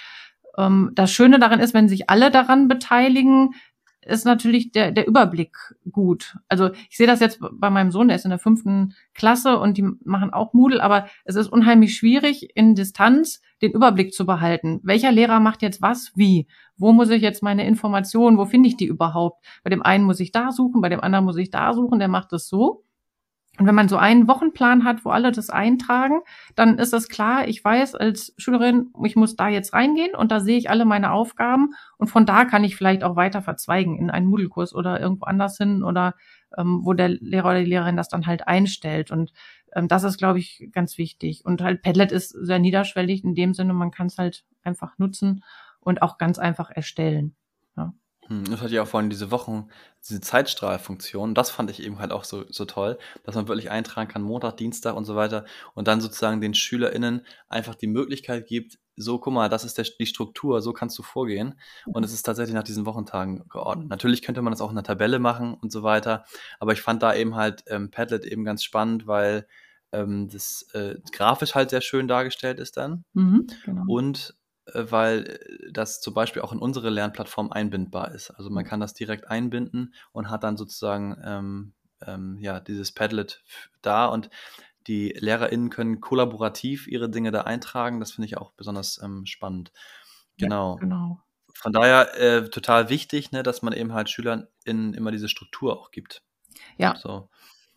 [0.57, 3.49] Ähm, das Schöne daran ist, wenn sich alle daran beteiligen,
[4.05, 5.55] ist natürlich der, der Überblick
[5.91, 6.37] gut.
[6.47, 9.77] Also ich sehe das jetzt bei meinem Sohn, der ist in der fünften Klasse und
[9.77, 14.79] die machen auch Moodle, aber es ist unheimlich schwierig, in Distanz den Überblick zu behalten.
[14.83, 16.47] Welcher Lehrer macht jetzt was, wie?
[16.77, 19.45] Wo muss ich jetzt meine Informationen, wo finde ich die überhaupt?
[19.63, 22.07] Bei dem einen muss ich da suchen, bei dem anderen muss ich da suchen, der
[22.07, 22.83] macht es so.
[23.59, 26.21] Und wenn man so einen Wochenplan hat, wo alle das eintragen,
[26.55, 30.39] dann ist das klar, ich weiß als Schülerin, ich muss da jetzt reingehen und da
[30.39, 34.09] sehe ich alle meine Aufgaben und von da kann ich vielleicht auch weiter verzweigen in
[34.09, 36.15] einen Moodle-Kurs oder irgendwo anders hin oder
[36.57, 39.11] ähm, wo der Lehrer oder die Lehrerin das dann halt einstellt.
[39.11, 39.33] Und
[39.73, 41.45] ähm, das ist, glaube ich, ganz wichtig.
[41.45, 45.43] Und halt Padlet ist sehr niederschwellig in dem Sinne, man kann es halt einfach nutzen
[45.81, 47.35] und auch ganz einfach erstellen.
[48.31, 49.67] Hm, das hat ja auch vorhin diese Wochen,
[50.07, 51.35] diese Zeitstrahlfunktion.
[51.35, 54.55] Das fand ich eben halt auch so, so toll, dass man wirklich eintragen kann, Montag,
[54.55, 59.33] Dienstag und so weiter und dann sozusagen den SchülerInnen einfach die Möglichkeit gibt, so, guck
[59.33, 61.59] mal, das ist der, die Struktur, so kannst du vorgehen.
[61.85, 63.89] Und es ist tatsächlich nach diesen Wochentagen geordnet.
[63.89, 66.25] Natürlich könnte man das auch in einer Tabelle machen und so weiter,
[66.59, 69.47] aber ich fand da eben halt ähm, Padlet eben ganz spannend, weil
[69.91, 73.03] ähm, das äh, grafisch halt sehr schön dargestellt ist dann.
[73.13, 73.83] Mhm, genau.
[73.87, 74.35] Und
[74.73, 78.31] weil äh, das zum Beispiel auch in unsere Lernplattform einbindbar ist.
[78.31, 81.73] Also man kann das direkt einbinden und hat dann sozusagen ähm,
[82.05, 83.43] ähm, ja, dieses Padlet
[83.81, 84.29] da und
[84.87, 87.99] die LehrerInnen können kollaborativ ihre Dinge da eintragen.
[87.99, 89.71] Das finde ich auch besonders ähm, spannend.
[90.37, 90.75] Genau.
[90.75, 91.21] Ja, genau.
[91.53, 95.91] Von daher äh, total wichtig, ne, dass man eben halt SchülerInnen immer diese Struktur auch
[95.91, 96.23] gibt.
[96.77, 96.95] Ja.
[96.95, 97.29] So.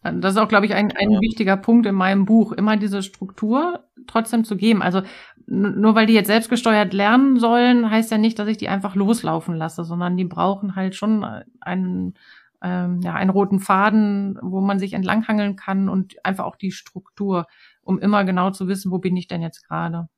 [0.05, 1.21] Das ist auch, glaube ich, ein, ein ja.
[1.21, 4.83] wichtiger Punkt in meinem Buch, immer diese Struktur trotzdem zu geben.
[4.83, 5.03] Also
[5.47, 9.57] nur weil die jetzt selbstgesteuert lernen sollen, heißt ja nicht, dass ich die einfach loslaufen
[9.57, 11.25] lasse, sondern die brauchen halt schon
[11.61, 12.15] einen,
[12.63, 17.47] ähm, ja, einen roten Faden, wo man sich entlanghangeln kann und einfach auch die Struktur,
[17.83, 20.09] um immer genau zu wissen, wo bin ich denn jetzt gerade.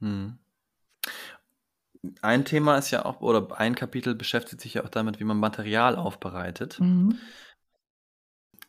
[0.00, 0.38] Hm.
[2.22, 5.38] Ein Thema ist ja auch, oder ein Kapitel beschäftigt sich ja auch damit, wie man
[5.38, 6.78] Material aufbereitet.
[6.80, 7.18] Mhm.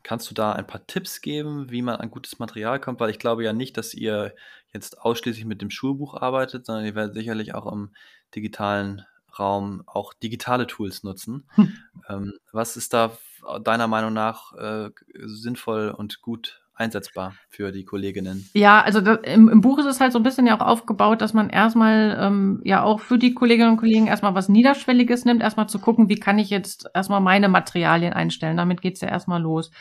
[0.04, 3.00] Kannst du da ein paar Tipps geben, wie man an gutes Material kommt?
[3.00, 4.34] Weil ich glaube ja nicht, dass ihr
[4.74, 7.92] jetzt ausschließlich mit dem Schulbuch arbeitet, sondern ihr werdet sicherlich auch im
[8.36, 9.06] digitalen
[9.38, 11.48] Raum auch digitale Tools nutzen.
[11.56, 11.78] Hm.
[12.08, 13.18] Ähm, was ist da
[13.64, 18.50] deiner Meinung nach äh, sinnvoll und gut einsetzbar für die Kolleginnen?
[18.54, 21.22] Ja, also das, im, im, Buch ist es halt so ein bisschen ja auch aufgebaut,
[21.22, 25.42] dass man erstmal ähm, ja auch für die Kolleginnen und Kollegen erstmal was Niederschwelliges nimmt,
[25.42, 28.58] erstmal zu gucken, wie kann ich jetzt erstmal meine Materialien einstellen.
[28.58, 29.72] Damit geht's ja erstmal los.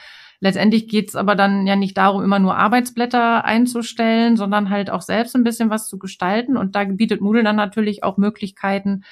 [0.41, 5.35] Letztendlich geht's aber dann ja nicht darum, immer nur Arbeitsblätter einzustellen, sondern halt auch selbst
[5.35, 6.57] ein bisschen was zu gestalten.
[6.57, 9.03] Und da bietet Moodle dann natürlich auch Möglichkeiten,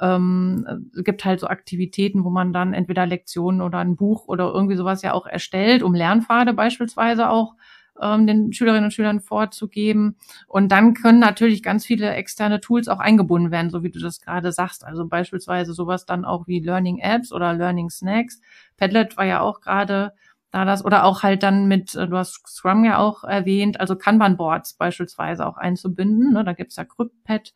[0.00, 4.76] ähm, gibt halt so Aktivitäten, wo man dann entweder Lektionen oder ein Buch oder irgendwie
[4.76, 7.54] sowas ja auch erstellt, um Lernpfade beispielsweise auch
[8.00, 10.16] ähm, den Schülerinnen und Schülern vorzugeben.
[10.46, 14.20] Und dann können natürlich ganz viele externe Tools auch eingebunden werden, so wie du das
[14.20, 14.84] gerade sagst.
[14.84, 18.40] Also beispielsweise sowas dann auch wie Learning Apps oder Learning Snacks.
[18.76, 20.12] Padlet war ja auch gerade
[20.50, 23.96] da das oder auch halt dann mit, äh, du hast Scrum ja auch erwähnt, also
[23.96, 26.32] Kanban-Boards beispielsweise auch einzubinden.
[26.32, 26.44] Ne?
[26.44, 27.52] Da gibt's ja CryptPad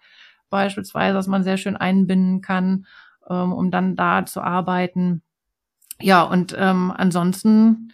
[0.51, 2.87] beispielsweise, dass man sehr schön einbinden kann,
[3.29, 5.23] ähm, um dann da zu arbeiten.
[6.01, 7.93] Ja, und ähm, ansonsten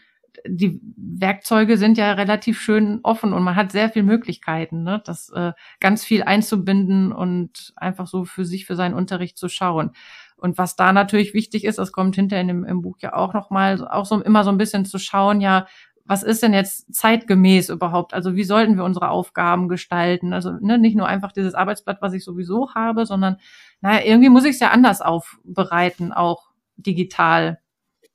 [0.48, 5.02] die Werkzeuge sind ja relativ schön offen und man hat sehr viel Möglichkeiten, ne?
[5.04, 9.92] das äh, ganz viel einzubinden und einfach so für sich, für seinen Unterricht zu schauen.
[10.36, 13.32] Und was da natürlich wichtig ist, das kommt hinter in dem, im Buch ja auch
[13.32, 15.66] nochmal, auch so immer so ein bisschen zu schauen, ja,
[16.06, 18.14] was ist denn jetzt zeitgemäß überhaupt?
[18.14, 20.32] Also wie sollten wir unsere Aufgaben gestalten?
[20.32, 23.38] Also ne, nicht nur einfach dieses Arbeitsblatt, was ich sowieso habe, sondern
[23.80, 27.60] naja, irgendwie muss ich es ja anders aufbereiten, auch digital.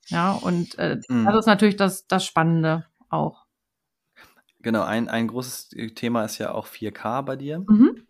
[0.06, 1.26] Ja, und äh, mhm.
[1.26, 3.44] das ist natürlich das, das Spannende auch.
[4.60, 7.64] Genau, ein, ein großes Thema ist ja auch 4K bei dir.
[7.68, 8.06] Mhm.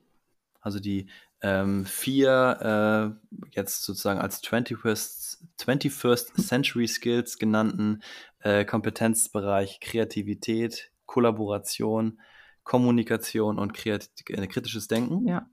[0.60, 1.08] Also die
[1.42, 8.02] ähm, vier äh, jetzt sozusagen als 21st, 21st Century Skills genannten
[8.40, 12.20] äh, Kompetenzbereich Kreativität, Kollaboration,
[12.62, 15.26] Kommunikation und kreat äh, kritisches Denken.
[15.26, 15.48] Ja.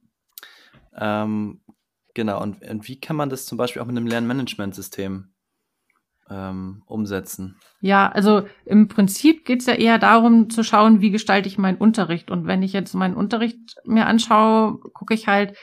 [0.95, 1.61] Ähm,
[2.13, 5.29] genau, und, und wie kann man das zum Beispiel auch mit einem Lernmanagementsystem
[6.29, 7.57] ähm, umsetzen?
[7.81, 11.77] Ja, also im Prinzip geht es ja eher darum zu schauen, wie gestalte ich meinen
[11.77, 12.29] Unterricht.
[12.29, 15.57] Und wenn ich jetzt meinen Unterricht mir anschaue, gucke ich halt,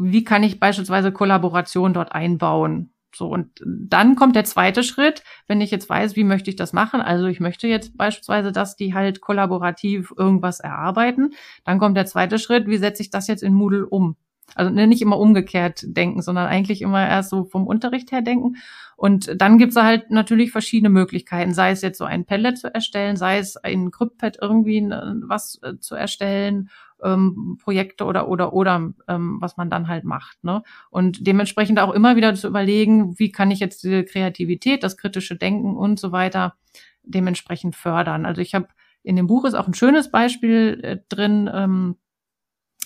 [0.00, 2.92] wie kann ich beispielsweise Kollaboration dort einbauen.
[3.14, 6.72] So, und dann kommt der zweite Schritt, wenn ich jetzt weiß, wie möchte ich das
[6.72, 7.00] machen.
[7.02, 11.34] Also ich möchte jetzt beispielsweise, dass die halt kollaborativ irgendwas erarbeiten.
[11.64, 14.16] Dann kommt der zweite Schritt, wie setze ich das jetzt in Moodle um?
[14.54, 18.56] Also ne, nicht immer umgekehrt denken, sondern eigentlich immer erst so vom Unterricht her denken.
[18.96, 22.72] Und dann gibt's da halt natürlich verschiedene Möglichkeiten, sei es jetzt so ein Padlet zu
[22.72, 26.70] erstellen, sei es ein Cryptpad irgendwie was äh, zu erstellen
[27.02, 30.42] ähm, Projekte oder oder oder ähm, was man dann halt macht.
[30.44, 30.62] Ne?
[30.90, 35.36] Und dementsprechend auch immer wieder zu überlegen, wie kann ich jetzt diese Kreativität, das kritische
[35.36, 36.54] Denken und so weiter
[37.02, 38.26] dementsprechend fördern.
[38.26, 38.68] Also ich habe
[39.02, 41.96] in dem Buch ist auch ein schönes Beispiel äh, drin, ähm,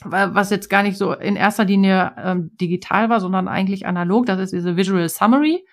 [0.05, 4.27] was jetzt gar nicht so in erster Linie ähm, digital war, sondern eigentlich analog.
[4.27, 5.65] Das ist diese Visual Summary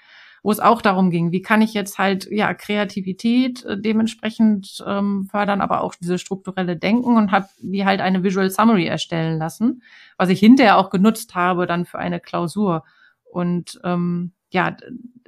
[0.44, 5.26] wo es auch darum ging, wie kann ich jetzt halt ja Kreativität äh, dementsprechend ähm,
[5.32, 9.82] fördern, aber auch diese strukturelle Denken und habe die halt eine Visual Summary erstellen lassen,
[10.18, 12.84] was ich hinterher auch genutzt habe dann für eine Klausur.
[13.24, 14.78] Und ähm, ja,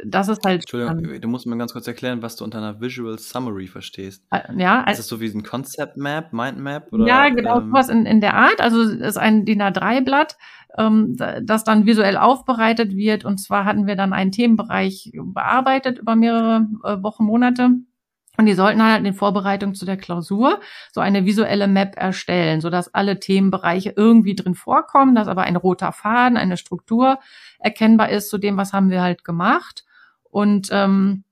[0.04, 0.62] das ist halt.
[0.62, 4.24] Entschuldigung, ähm, du musst mir ganz kurz erklären, was du unter einer Visual Summary verstehst.
[4.30, 6.94] Äh, ja, ist es so wie ein Concept Map, Mind Map?
[6.94, 8.62] Oder, ja, genau, ähm, was in, in der Art.
[8.62, 10.38] Also es ist ein DIN A3-Blatt,
[10.78, 13.26] ähm, das dann visuell aufbereitet wird.
[13.26, 17.72] Und zwar hatten wir dann einen Themenbereich bearbeitet über mehrere äh, Wochen, Monate.
[18.38, 20.60] Und die sollten halt in Vorbereitung zu der Klausur
[20.92, 25.92] so eine visuelle Map erstellen, sodass alle Themenbereiche irgendwie drin vorkommen, dass aber ein roter
[25.92, 27.20] Faden, eine Struktur
[27.60, 29.86] erkennbar ist zu dem, was haben wir halt gemacht.
[30.24, 31.24] Und ähm,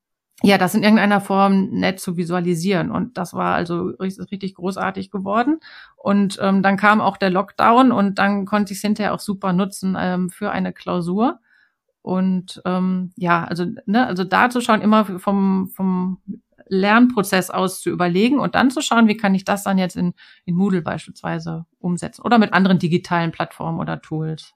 [0.41, 2.91] ja, das in irgendeiner Form nett zu visualisieren.
[2.91, 5.59] Und das war also richtig, richtig großartig geworden.
[5.95, 9.53] Und ähm, dann kam auch der Lockdown und dann konnte ich es hinterher auch super
[9.53, 11.39] nutzen ähm, für eine Klausur.
[12.01, 16.17] Und ähm, ja, also, ne, also da zu schauen, immer vom, vom
[16.73, 20.13] Lernprozess aus zu überlegen und dann zu schauen, wie kann ich das dann jetzt in,
[20.45, 24.53] in Moodle beispielsweise umsetzen oder mit anderen digitalen Plattformen oder Tools.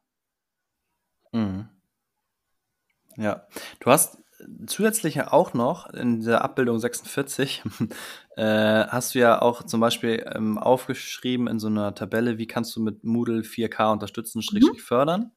[1.32, 1.70] Mhm.
[3.16, 3.48] Ja,
[3.80, 4.20] du hast
[4.68, 7.64] zusätzlich ja auch noch in der Abbildung 46
[8.38, 12.76] äh, hast du ja auch zum Beispiel ähm, aufgeschrieben in so einer Tabelle, wie kannst
[12.76, 14.76] du mit Moodle 4K unterstützen, mhm.
[14.78, 15.32] fördern.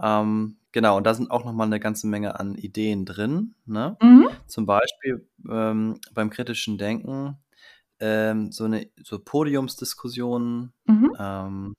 [0.00, 3.54] Ähm, genau, und da sind auch nochmal eine ganze Menge an Ideen drin.
[3.66, 3.96] Ne?
[4.02, 4.28] Mhm.
[4.46, 7.38] Zum Beispiel ähm, beim kritischen Denken
[8.00, 11.16] ähm, so eine so Podiumsdiskussionen mhm.
[11.18, 11.76] ähm,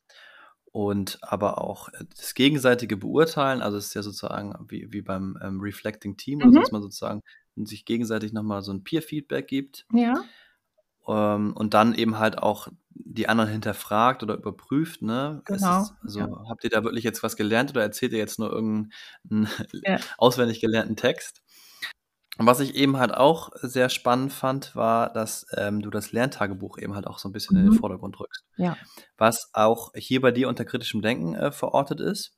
[0.72, 5.38] und aber auch äh, das gegenseitige Beurteilen, also es ist ja sozusagen wie, wie beim
[5.44, 6.62] ähm, Reflecting Team, also mhm.
[6.62, 7.22] dass man sozusagen
[7.56, 9.86] sich gegenseitig nochmal so ein Peer-Feedback gibt.
[9.92, 10.24] Ja.
[11.08, 12.70] Ähm, und dann eben halt auch
[13.14, 15.42] die anderen hinterfragt oder überprüft, ne?
[15.46, 15.82] Genau.
[15.82, 16.46] Ist, also ja.
[16.50, 19.48] habt ihr da wirklich jetzt was gelernt oder erzählt ihr jetzt nur irgendeinen
[19.84, 20.00] ja.
[20.18, 21.42] auswendig gelernten Text?
[22.40, 26.80] Und was ich eben halt auch sehr spannend fand, war, dass ähm, du das Lerntagebuch
[26.80, 27.64] eben halt auch so ein bisschen mhm.
[27.64, 27.80] in den mhm.
[27.80, 28.44] Vordergrund rückst.
[28.58, 28.76] Ja.
[29.18, 32.36] Was auch hier bei dir unter kritischem Denken äh, verortet ist.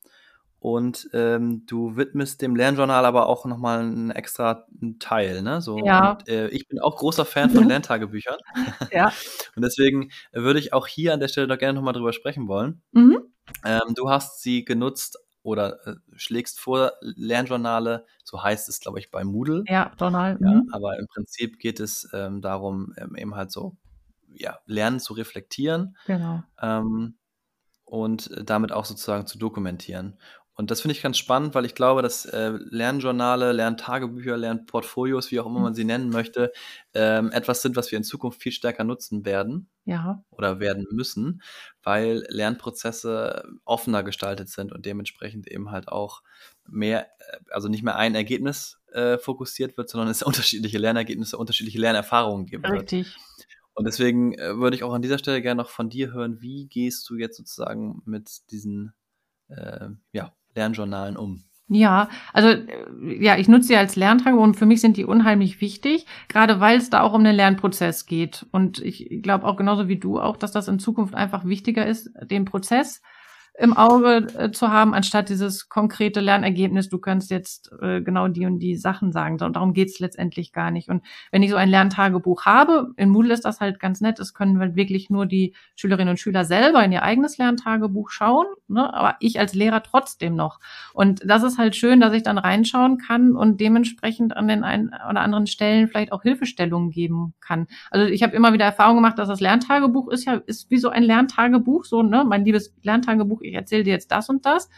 [0.60, 4.66] Und ähm, du widmest dem Lernjournal aber auch nochmal einen extra
[5.00, 5.62] Teil, ne?
[5.62, 6.14] So, ja.
[6.14, 8.40] Und, äh, ich bin auch großer Fan von Lerntagebüchern.
[8.92, 9.12] ja.
[9.56, 12.82] Und deswegen würde ich auch hier an der Stelle doch gerne nochmal drüber sprechen wollen.
[12.94, 13.20] Mhm.
[13.64, 19.12] Ähm, du hast sie genutzt oder äh, schlägst vor Lernjournale, so heißt es, glaube ich,
[19.12, 19.64] bei Moodle.
[19.68, 20.40] Ja, Journal.
[20.42, 20.70] Ja, mhm.
[20.72, 23.78] aber im Prinzip geht es ähm, darum, ähm, eben halt so
[24.34, 25.96] ja, lernen zu reflektieren.
[26.08, 26.42] Genau.
[26.60, 27.18] Ähm,
[27.86, 30.18] und damit auch sozusagen zu dokumentieren.
[30.58, 35.40] Und das finde ich ganz spannend, weil ich glaube, dass äh, Lernjournale, Lerntagebücher, Lernportfolios, wie
[35.42, 36.54] auch immer man sie nennen möchte,
[36.94, 40.24] ähm, etwas sind, was wir in Zukunft viel stärker nutzen werden Ja.
[40.32, 41.42] oder werden müssen,
[41.84, 46.24] weil Lernprozesse offener gestaltet sind und dementsprechend eben halt auch
[46.66, 51.80] mehr, äh, also nicht mehr ein Ergebnis äh, fokussiert wird, sondern es unterschiedliche Lernergebnisse, unterschiedliche
[51.80, 52.94] Lernerfahrungen geben wird.
[52.94, 53.18] Richtig.
[53.74, 56.68] Und deswegen äh, würde ich auch an dieser Stelle gerne noch von dir hören, wie
[56.68, 58.94] gehst du jetzt sozusagen mit diesen
[59.50, 61.44] äh, ja, Lernjournalen um?
[61.68, 65.62] Ja, also äh, ja, ich nutze sie als Lerntagebuch und für mich sind die unheimlich
[65.62, 68.46] wichtig, gerade weil es da auch um den Lernprozess geht.
[68.52, 72.12] Und ich glaube auch genauso wie du auch, dass das in Zukunft einfach wichtiger ist,
[72.30, 73.02] den Prozess
[73.58, 78.46] im Auge äh, zu haben, anstatt dieses konkrete Lernergebnis, du kannst jetzt äh, genau die
[78.46, 79.42] und die Sachen sagen.
[79.42, 80.90] Und darum geht's letztendlich gar nicht.
[80.90, 84.34] Und wenn ich so ein Lerntagebuch habe, in Moodle ist das halt ganz nett, es
[84.34, 88.94] können halt wirklich nur die Schülerinnen und Schüler selber in ihr eigenes Lerntagebuch schauen, ne?
[88.94, 90.60] aber ich als Lehrer trotzdem noch.
[90.94, 94.90] Und das ist halt schön, dass ich dann reinschauen kann und dementsprechend an den einen
[95.10, 97.68] oder anderen Stellen vielleicht auch Hilfestellungen geben kann.
[97.90, 100.90] Also ich habe immer wieder Erfahrung gemacht, dass das Lerntagebuch ist ja ist wie so
[100.90, 104.70] ein Lerntagebuch, so ne, mein liebes Lerntagebuch ich erzähle dir jetzt das und das.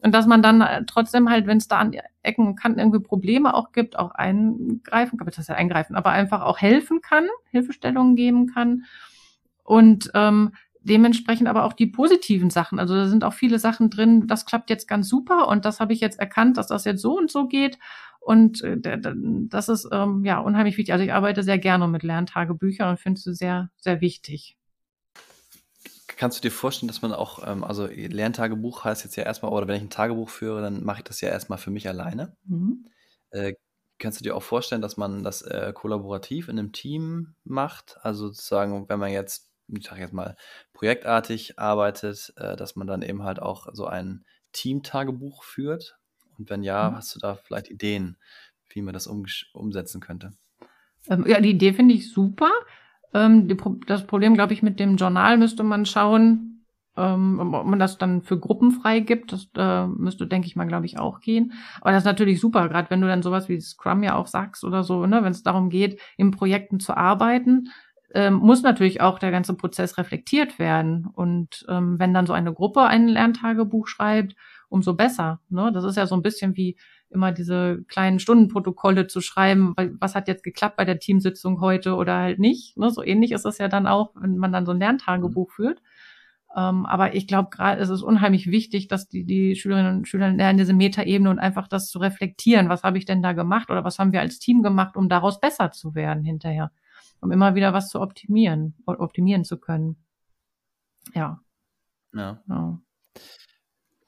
[0.00, 3.00] Und dass man dann äh, trotzdem halt, wenn es da an Ecken und Kanten irgendwie
[3.00, 8.14] Probleme auch gibt, auch eingreifen, kann, das heißt eingreifen, aber einfach auch helfen kann, Hilfestellungen
[8.14, 8.84] geben kann.
[9.62, 10.52] Und ähm,
[10.84, 12.78] dementsprechend aber auch die positiven Sachen.
[12.78, 15.94] Also da sind auch viele Sachen drin, das klappt jetzt ganz super und das habe
[15.94, 17.78] ich jetzt erkannt, dass das jetzt so und so geht.
[18.20, 20.92] Und äh, das ist ähm, ja unheimlich wichtig.
[20.92, 24.56] Also ich arbeite sehr gerne mit Lerntagebüchern und finde es sehr, sehr wichtig.
[26.16, 29.66] Kannst du dir vorstellen, dass man auch, ähm, also Lerntagebuch heißt jetzt ja erstmal, oder
[29.66, 32.36] wenn ich ein Tagebuch führe, dann mache ich das ja erstmal für mich alleine.
[32.46, 32.86] Mhm.
[33.30, 33.54] Äh,
[33.98, 37.96] kannst du dir auch vorstellen, dass man das äh, kollaborativ in einem Team macht?
[38.02, 40.36] Also sozusagen, wenn man jetzt, ich sage jetzt mal,
[40.72, 45.96] projektartig arbeitet, äh, dass man dann eben halt auch so ein Team-Tagebuch führt?
[46.38, 46.96] Und wenn ja, Mhm.
[46.96, 48.18] hast du da vielleicht Ideen,
[48.68, 50.32] wie man das umgesch- umsetzen könnte?
[51.08, 52.50] Ähm, ja, die Idee finde ich super.
[53.14, 56.54] Ähm, die das Problem, glaube ich, mit dem Journal müsste man schauen,
[56.96, 59.32] ähm, ob man das dann für Gruppen freigibt.
[59.32, 61.52] Das äh, müsste, denke ich mal, glaube ich, auch gehen.
[61.80, 64.64] Aber das ist natürlich super, gerade wenn du dann sowas wie Scrum ja auch sagst
[64.64, 67.68] oder so, ne, wenn es darum geht, in Projekten zu arbeiten,
[68.14, 71.06] ähm, muss natürlich auch der ganze Prozess reflektiert werden.
[71.12, 74.34] Und ähm, wenn dann so eine Gruppe ein Lerntagebuch schreibt,
[74.68, 75.40] umso besser.
[75.48, 75.70] Ne?
[75.72, 76.76] Das ist ja so ein bisschen wie
[77.10, 82.18] immer diese kleinen Stundenprotokolle zu schreiben, was hat jetzt geklappt bei der Teamsitzung heute oder
[82.18, 82.76] halt nicht.
[82.76, 82.90] Ne?
[82.90, 85.80] So ähnlich ist es ja dann auch, wenn man dann so ein Lerntagebuch führt.
[86.56, 90.30] Ähm, aber ich glaube, gerade ist es unheimlich wichtig, dass die, die Schülerinnen und Schüler
[90.30, 92.68] lernen, diese Metaebene und einfach das zu reflektieren.
[92.68, 95.40] Was habe ich denn da gemacht oder was haben wir als Team gemacht, um daraus
[95.40, 96.70] besser zu werden hinterher?
[97.20, 99.96] Um immer wieder was zu optimieren, optimieren zu können.
[101.14, 101.40] Ja.
[102.12, 102.42] Ja.
[102.48, 102.78] ja.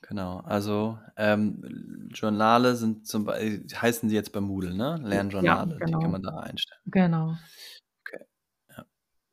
[0.09, 4.99] Genau, also ähm, Journale sind zum Beispiel, heißen sie jetzt bei Moodle, ne?
[5.03, 6.12] Lernjournale, Ja, die kann genau.
[6.12, 6.81] man da einstellen.
[6.87, 7.37] Genau.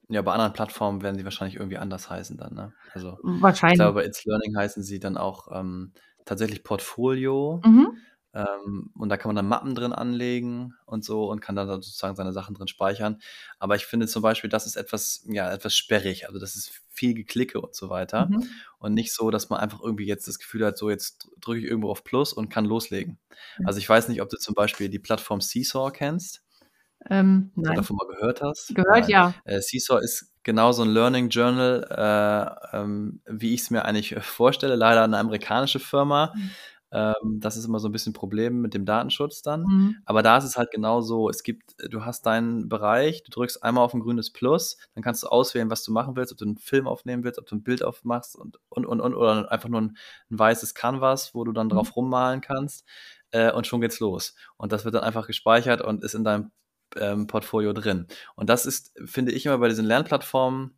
[0.09, 2.73] Ja, bei anderen Plattformen werden sie wahrscheinlich irgendwie anders heißen dann, ne?
[2.93, 3.77] Also ich Wahrscheinlich.
[3.77, 5.93] glaube, bei It's Learning heißen sie dann auch ähm,
[6.25, 7.61] tatsächlich Portfolio.
[7.65, 7.97] Mhm.
[8.35, 12.15] Ähm, und da kann man dann Mappen drin anlegen und so und kann dann sozusagen
[12.15, 13.21] seine Sachen drin speichern.
[13.59, 16.27] Aber ich finde zum Beispiel, das ist etwas, ja, etwas sperrig.
[16.27, 18.27] Also das ist viel Geklicke und so weiter.
[18.27, 18.49] Mhm.
[18.79, 21.65] Und nicht so, dass man einfach irgendwie jetzt das Gefühl hat, so jetzt drücke ich
[21.65, 23.19] irgendwo auf Plus und kann loslegen.
[23.59, 23.67] Ja.
[23.67, 26.41] Also ich weiß nicht, ob du zum Beispiel die Plattform Seesaw kennst
[27.09, 27.75] Ähm, oder nein.
[27.77, 28.73] davon mal gehört hast.
[28.75, 29.09] Gehört, Nein.
[29.09, 29.33] ja.
[29.45, 31.85] Äh, Seesaw ist genau so ein Learning Journal,
[32.71, 34.75] äh, ähm, wie ich es mir eigentlich vorstelle.
[34.75, 36.33] Leider eine amerikanische Firma.
[36.35, 36.51] Mhm.
[36.93, 39.63] Ähm, das ist immer so ein bisschen ein Problem mit dem Datenschutz dann.
[39.63, 39.95] Mhm.
[40.05, 41.29] Aber da ist es halt genau so.
[41.29, 45.23] Es gibt, du hast deinen Bereich, du drückst einmal auf ein grünes Plus, dann kannst
[45.23, 47.63] du auswählen, was du machen willst, ob du einen Film aufnehmen willst, ob du ein
[47.63, 49.97] Bild aufmachst und, und, und, und oder einfach nur ein,
[50.29, 51.71] ein weißes Canvas, wo du dann Mhm.
[51.71, 52.85] drauf rummalen kannst.
[53.31, 54.35] Äh, und schon geht's los.
[54.57, 56.51] Und das wird dann einfach gespeichert und ist in deinem
[56.95, 58.07] ähm, Portfolio drin.
[58.35, 60.77] Und das ist, finde ich, immer bei diesen Lernplattformen,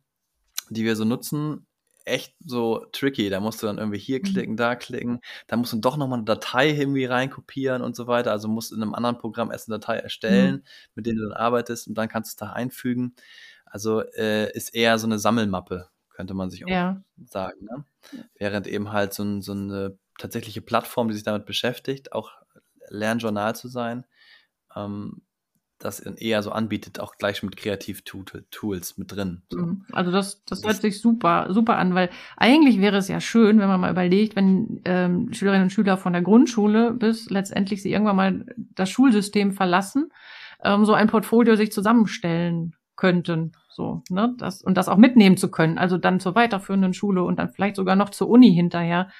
[0.70, 1.66] die wir so nutzen,
[2.06, 3.28] echt so tricky.
[3.30, 4.22] Da musst du dann irgendwie hier Mhm.
[4.24, 5.20] klicken, da klicken.
[5.48, 8.32] Da musst du doch nochmal eine Datei irgendwie reinkopieren und so weiter.
[8.32, 10.62] Also musst in einem anderen Programm erst eine Datei erstellen, Mhm.
[10.94, 13.14] mit der du dann arbeitest und dann kannst du es da einfügen.
[13.66, 17.02] Also äh, ist eher so eine Sammelmappe, könnte man sich auch Ja.
[17.26, 17.64] sagen.
[17.64, 17.84] Ne?
[18.38, 22.32] Während eben halt so, ein, so eine tatsächliche Plattform, die sich damit beschäftigt, auch
[22.88, 24.06] Lernjournal zu sein,
[24.76, 25.22] ähm,
[25.78, 29.42] das eher so anbietet, auch gleich mit Kreativ-Tools mit drin.
[29.50, 29.58] So.
[29.58, 29.84] Mhm.
[29.92, 33.58] Also das, das Das- hört sich super, super an, weil eigentlich wäre es ja schön,
[33.58, 37.92] wenn man mal überlegt, wenn ähm, Schülerinnen und Schüler von der Grundschule bis letztendlich sie
[37.92, 40.10] irgendwann mal das Schulsystem verlassen,
[40.64, 43.52] ähm, so ein Portfolio sich zusammenstellen könnten.
[43.68, 44.34] So, ne?
[44.38, 45.76] Das, und das auch mitnehmen zu können.
[45.76, 49.10] Also dann zur weiterführenden Schule und dann vielleicht sogar noch zur Uni hinterher.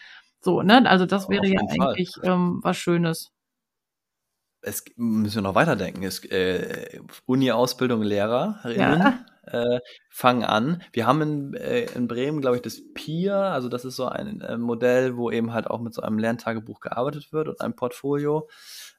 [0.41, 0.89] So, ne?
[0.89, 3.33] Also das wäre ja eigentlich ähm, was Schönes.
[4.67, 6.03] Es müssen wir noch weiterdenken.
[6.03, 9.25] Es, äh, Uni-Ausbildung Lehrerinnen ja.
[9.45, 10.83] äh, fangen an.
[10.93, 14.41] Wir haben in, äh, in Bremen, glaube ich, das PIA, also das ist so ein
[14.41, 18.49] äh, Modell, wo eben halt auch mit so einem Lerntagebuch gearbeitet wird und einem Portfolio.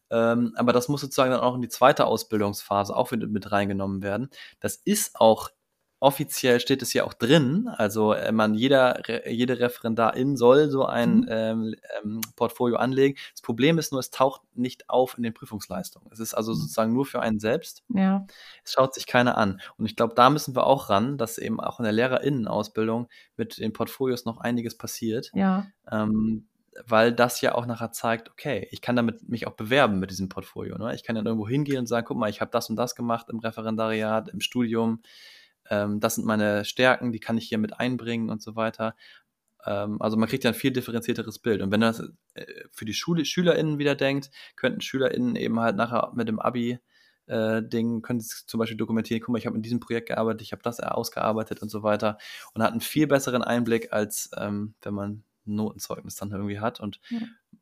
[0.09, 4.01] Ähm, aber das muss sozusagen dann auch in die zweite Ausbildungsphase auch mit, mit reingenommen
[4.01, 4.29] werden.
[4.61, 5.49] Das ist auch
[5.99, 11.21] offiziell steht es ja auch drin, also äh, man jeder jede Referendarin soll so ein
[11.21, 11.25] mhm.
[11.29, 13.17] ähm, ähm, Portfolio anlegen.
[13.31, 16.09] Das Problem ist nur, es taucht nicht auf in den Prüfungsleistungen.
[16.11, 16.57] Es ist also mhm.
[16.57, 17.83] sozusagen nur für einen selbst.
[17.89, 18.27] Ja.
[18.63, 19.59] Es schaut sich keiner an.
[19.77, 23.57] Und ich glaube, da müssen wir auch ran, dass eben auch in der Lehrerinnenausbildung mit
[23.57, 25.31] den Portfolios noch einiges passiert.
[25.33, 25.65] Ja.
[25.91, 26.47] Ähm,
[26.85, 30.29] weil das ja auch nachher zeigt, okay, ich kann damit mich auch bewerben mit diesem
[30.29, 30.77] Portfolio.
[30.77, 30.93] Ne?
[30.93, 33.29] Ich kann dann irgendwo hingehen und sagen, guck mal, ich habe das und das gemacht
[33.29, 35.01] im Referendariat, im Studium.
[35.69, 38.95] Ähm, das sind meine Stärken, die kann ich hier mit einbringen und so weiter.
[39.65, 41.61] Ähm, also man kriegt ja ein viel differenzierteres Bild.
[41.61, 41.99] Und wenn das
[42.33, 46.79] äh, für die Schule, SchülerInnen wieder denkt, könnten SchülerInnen eben halt nachher mit dem Abi
[47.27, 50.41] äh, Ding, können sie zum Beispiel dokumentieren, guck mal, ich habe in diesem Projekt gearbeitet,
[50.41, 52.17] ich habe das ausgearbeitet und so weiter
[52.53, 56.79] und hat einen viel besseren Einblick, als ähm, wenn man Notenzeugnis dann irgendwie hat.
[56.79, 57.19] Und ja.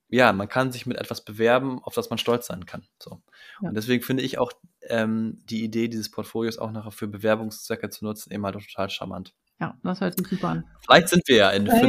[0.09, 0.33] ja.
[0.33, 2.83] man kann sich mit etwas bewerben, auf das man stolz sein kann.
[3.01, 3.21] So.
[3.61, 3.69] Ja.
[3.69, 4.51] Und deswegen finde ich auch
[4.89, 9.33] ähm, die Idee dieses Portfolios auch nachher für Bewerbungszwecke zu nutzen, eben halt total charmant.
[9.59, 10.65] Ja, das hört sich super an.
[10.81, 11.83] Vielleicht sind wir ja in fünf,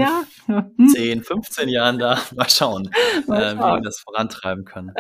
[0.49, 2.21] ja, 10, 15 Jahren da.
[2.37, 2.91] Mal schauen,
[3.27, 3.59] Mal schauen.
[3.59, 4.93] Äh, wie wir das vorantreiben können.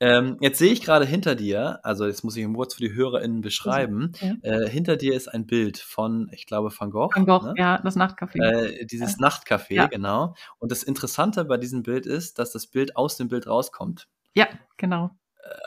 [0.00, 2.94] Ähm, jetzt sehe ich gerade hinter dir, also jetzt muss ich im Wort für die
[2.94, 4.34] HörerInnen beschreiben, ja.
[4.42, 7.10] äh, hinter dir ist ein Bild von, ich glaube, Van Gogh.
[7.16, 7.54] Van Gogh, ne?
[7.56, 8.40] ja, das Nachtcafé.
[8.40, 9.26] Äh, dieses ja.
[9.26, 9.86] Nachtcafé, ja.
[9.86, 10.34] genau.
[10.58, 14.06] Und das Interessante bei diesem Bild ist, dass das Bild aus dem Bild rauskommt.
[14.34, 15.10] Ja, genau.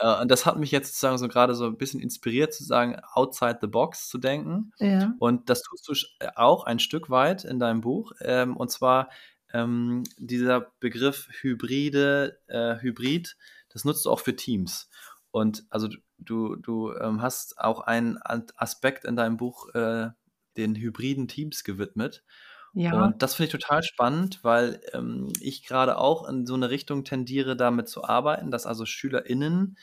[0.00, 3.00] Äh, und das hat mich jetzt sozusagen so gerade so ein bisschen inspiriert, zu sagen,
[3.12, 4.72] outside the box zu denken.
[4.78, 5.14] Ja.
[5.18, 5.94] Und das tust du
[6.36, 8.12] auch ein Stück weit in deinem Buch.
[8.20, 9.10] Ähm, und zwar
[9.52, 13.36] ähm, dieser Begriff Hybride, äh, Hybrid,
[13.68, 14.88] das nutzt du auch für Teams.
[15.30, 20.10] Und also du, du ähm, hast auch einen Aspekt in deinem Buch äh,
[20.56, 22.22] den hybriden Teams gewidmet.
[22.74, 23.04] Ja.
[23.04, 27.04] Und das finde ich total spannend, weil ähm, ich gerade auch in so eine Richtung
[27.04, 29.76] tendiere, damit zu arbeiten, dass also SchülerInnen,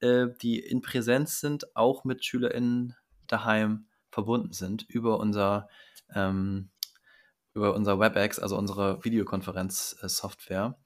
[0.00, 2.94] äh, die in Präsenz sind, auch mit SchülerInnen
[3.26, 5.68] daheim verbunden sind über unser,
[6.14, 6.70] ähm,
[7.54, 10.78] über unser WebEx, also unsere Videokonferenzsoftware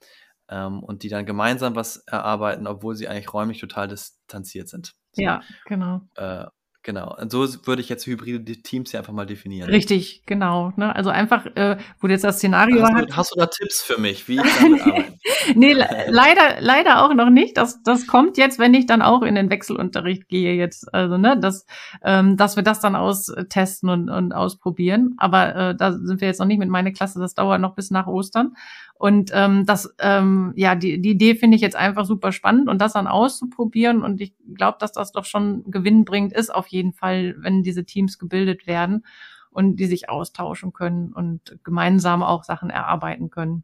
[0.49, 4.95] ähm, und die dann gemeinsam was erarbeiten, obwohl sie eigentlich räumlich total distanziert sind.
[5.11, 5.21] So.
[5.21, 6.01] Ja, genau.
[6.15, 6.45] Äh,
[6.85, 9.69] Genau, und so würde ich jetzt hybride Teams hier einfach mal definieren.
[9.69, 10.73] Richtig, genau.
[10.75, 10.93] Ne?
[10.93, 14.27] Also einfach, äh, wo jetzt das Szenario hast du, hast du da Tipps für mich,
[14.27, 15.17] wie ich damit arbeite?
[15.55, 17.57] nee, leider, leider auch noch nicht.
[17.57, 20.93] Das, das kommt jetzt, wenn ich dann auch in den Wechselunterricht gehe jetzt.
[20.93, 21.65] Also, ne, dass,
[22.03, 25.15] ähm, dass wir das dann austesten und, und ausprobieren.
[25.17, 27.19] Aber äh, da sind wir jetzt noch nicht mit meiner Klasse.
[27.19, 28.55] Das dauert noch bis nach Ostern.
[28.95, 32.79] Und ähm, das, ähm, ja, die, die Idee finde ich jetzt einfach super spannend und
[32.79, 34.03] das dann auszuprobieren.
[34.03, 38.17] Und ich glaube, dass das doch schon gewinnbringend ist, auf jeden Fall, wenn diese Teams
[38.17, 39.05] gebildet werden
[39.51, 43.63] und die sich austauschen können und gemeinsam auch Sachen erarbeiten können.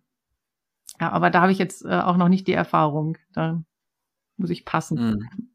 [1.00, 3.18] Ja, aber da habe ich jetzt äh, auch noch nicht die Erfahrung.
[3.34, 3.62] Da
[4.38, 4.98] muss ich passen.
[4.98, 5.50] Mhm.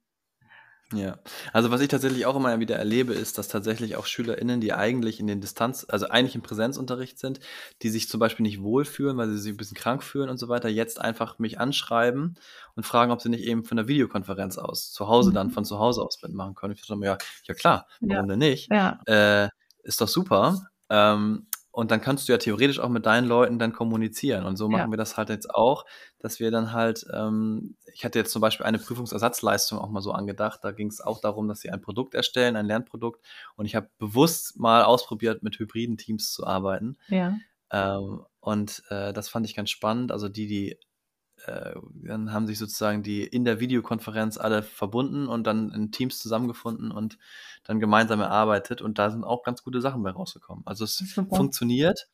[0.93, 1.19] Ja,
[1.53, 5.19] also was ich tatsächlich auch immer wieder erlebe, ist, dass tatsächlich auch SchülerInnen, die eigentlich
[5.19, 7.41] in den Distanz, also eigentlich im Präsenzunterricht sind,
[7.83, 10.49] die sich zum Beispiel nicht wohlfühlen, weil sie sich ein bisschen krank fühlen und so
[10.49, 12.37] weiter, jetzt einfach mich anschreiben
[12.77, 15.53] und fragen, ob sie nicht eben von der Videokonferenz aus zu Hause dann mhm.
[15.53, 16.75] von zu Hause aus mitmachen können.
[16.75, 18.31] Ich mir, ja, ja klar, warum ja.
[18.31, 18.71] denn nicht?
[18.71, 19.01] Ja.
[19.07, 19.49] Äh,
[19.83, 20.69] ist doch super.
[20.91, 24.47] Ähm, und dann kannst du ja theoretisch auch mit deinen Leuten dann kommunizieren.
[24.47, 24.91] Und so machen ja.
[24.93, 25.85] wir das halt jetzt auch,
[26.21, 30.13] dass wir dann halt, ähm, ich hatte jetzt zum Beispiel eine Prüfungsersatzleistung auch mal so
[30.13, 30.61] angedacht.
[30.63, 33.27] Da ging es auch darum, dass sie ein Produkt erstellen, ein Lernprodukt.
[33.57, 36.97] Und ich habe bewusst mal ausprobiert, mit hybriden Teams zu arbeiten.
[37.09, 37.39] Ja.
[37.73, 40.13] Ähm, und äh, das fand ich ganz spannend.
[40.13, 40.79] Also die, die
[41.47, 46.19] äh, dann haben sich sozusagen die in der Videokonferenz alle verbunden und dann in Teams
[46.19, 47.19] zusammengefunden und
[47.65, 50.63] dann gemeinsam erarbeitet und da sind auch ganz gute Sachen bei rausgekommen.
[50.67, 52.09] Also es funktioniert.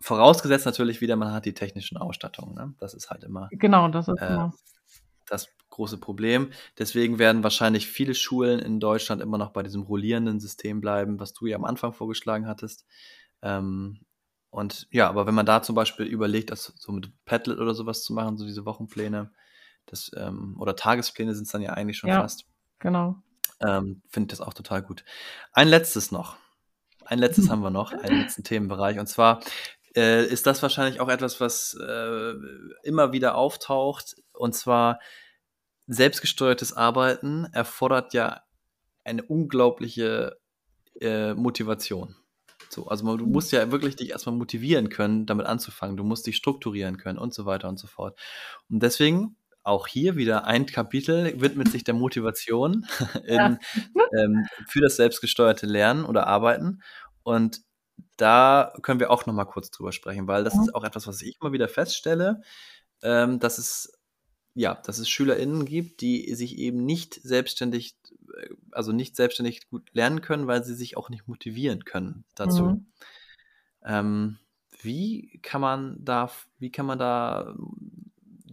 [0.00, 2.54] Vorausgesetzt natürlich wieder, man hat die technischen Ausstattungen.
[2.54, 2.74] Ne?
[2.78, 3.48] Das ist halt immer.
[3.52, 4.48] Genau, das ist äh,
[5.26, 6.50] das große Problem.
[6.78, 11.32] Deswegen werden wahrscheinlich viele Schulen in Deutschland immer noch bei diesem rollierenden System bleiben, was
[11.32, 12.84] du ja am Anfang vorgeschlagen hattest.
[13.42, 14.00] Ähm,
[14.52, 18.02] und ja, aber wenn man da zum Beispiel überlegt, das so mit Padlet oder sowas
[18.02, 19.32] zu machen, so diese Wochenpläne,
[19.86, 22.44] das, ähm, oder Tagespläne sind es dann ja eigentlich schon ja, fast.
[22.78, 23.16] Genau.
[23.60, 25.06] Ähm, Finde ich das auch total gut.
[25.54, 26.36] Ein letztes noch.
[27.06, 28.98] Ein letztes haben wir noch, einen letzten Themenbereich.
[28.98, 29.40] Und zwar
[29.96, 32.34] äh, ist das wahrscheinlich auch etwas, was äh,
[32.82, 34.16] immer wieder auftaucht.
[34.34, 35.00] Und zwar
[35.86, 38.42] selbstgesteuertes Arbeiten erfordert ja
[39.02, 40.36] eine unglaubliche
[41.00, 42.16] äh, Motivation.
[42.72, 45.96] So, also du musst ja wirklich dich erstmal motivieren können, damit anzufangen.
[45.96, 48.18] Du musst dich strukturieren können und so weiter und so fort.
[48.70, 52.86] Und deswegen auch hier wieder ein Kapitel widmet sich der Motivation
[53.26, 53.58] in,
[54.18, 56.82] ähm, für das selbstgesteuerte Lernen oder Arbeiten.
[57.22, 57.60] Und
[58.16, 61.22] da können wir auch noch mal kurz drüber sprechen, weil das ist auch etwas, was
[61.22, 62.42] ich immer wieder feststelle,
[63.02, 63.92] ähm, dass es
[64.54, 67.96] ja, dass es SchülerInnen gibt, die sich eben nicht selbstständig,
[68.36, 72.64] äh, also nicht selbstständig gut lernen können, weil sie sich auch nicht motivieren können dazu.
[72.64, 72.86] Mhm.
[73.84, 74.38] Ähm,
[74.82, 77.54] wie kann man da, wie kann man da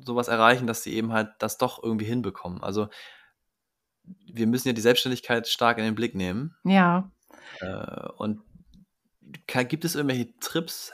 [0.05, 2.63] sowas erreichen, dass sie eben halt das doch irgendwie hinbekommen?
[2.63, 2.89] Also
[4.03, 6.55] wir müssen ja die Selbstständigkeit stark in den Blick nehmen.
[6.63, 7.11] Ja.
[7.59, 8.41] Äh, und
[9.67, 10.91] gibt es irgendwelche Trips,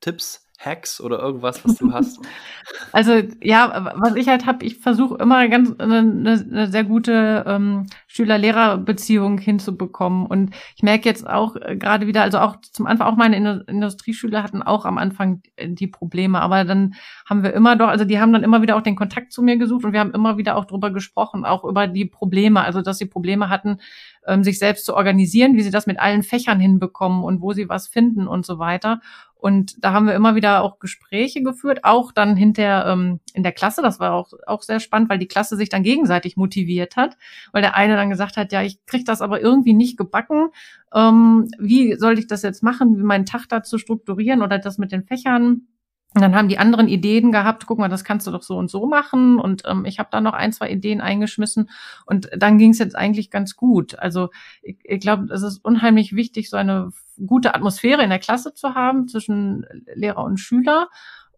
[0.00, 2.20] Tipps, Hacks oder irgendwas, was du hast?
[2.92, 7.86] Also ja, was ich halt habe, ich versuche immer ganz eine, eine, sehr gute ähm,
[8.06, 10.26] Schüler-Lehrer-Beziehung hinzubekommen.
[10.26, 13.64] Und ich merke jetzt auch äh, gerade wieder, also auch zum Anfang, auch meine Indu
[13.66, 16.94] Industrieschüler hatten auch am Anfang die Probleme, aber dann
[17.28, 19.56] haben wir immer doch, also die haben dann immer wieder auch den Kontakt zu mir
[19.56, 22.98] gesucht und wir haben immer wieder auch drüber gesprochen, auch über die Probleme, also dass
[22.98, 23.78] sie Probleme hatten,
[24.26, 27.68] ähm, sich selbst zu organisieren, wie sie das mit allen Fächern hinbekommen und wo sie
[27.68, 29.00] was finden und so weiter.
[29.42, 33.50] Und da haben wir immer wieder auch Gespräche geführt, auch dann hinter ähm, in der
[33.50, 33.82] Klasse.
[33.82, 37.16] Das war auch, auch sehr spannend, weil die Klasse sich dann gegenseitig motiviert hat,
[37.50, 40.50] weil der eine dann gesagt hat, ja, ich krieg das aber irgendwie nicht gebacken.
[40.94, 44.78] Ähm, wie soll ich das jetzt machen, wie meinen Tag da zu strukturieren oder das
[44.78, 45.66] mit den Fächern?
[46.14, 48.70] Und dann haben die anderen Ideen gehabt, guck mal, das kannst du doch so und
[48.70, 49.38] so machen.
[49.38, 51.70] Und ähm, ich habe da noch ein, zwei Ideen eingeschmissen.
[52.04, 53.98] Und dann ging es jetzt eigentlich ganz gut.
[53.98, 54.28] Also
[54.62, 56.90] ich, ich glaube, es ist unheimlich wichtig, so eine
[57.26, 60.88] gute Atmosphäre in der Klasse zu haben zwischen Lehrer und Schüler.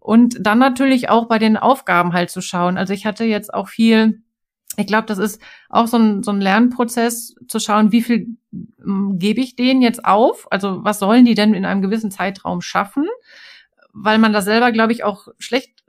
[0.00, 2.76] Und dann natürlich auch bei den Aufgaben halt zu schauen.
[2.76, 4.22] Also ich hatte jetzt auch viel,
[4.76, 9.18] ich glaube, das ist auch so ein, so ein Lernprozess zu schauen, wie viel ähm,
[9.18, 10.46] gebe ich denen jetzt auf?
[10.50, 13.06] Also was sollen die denn in einem gewissen Zeitraum schaffen?
[13.94, 15.84] Weil man das selber, glaube ich, auch schlecht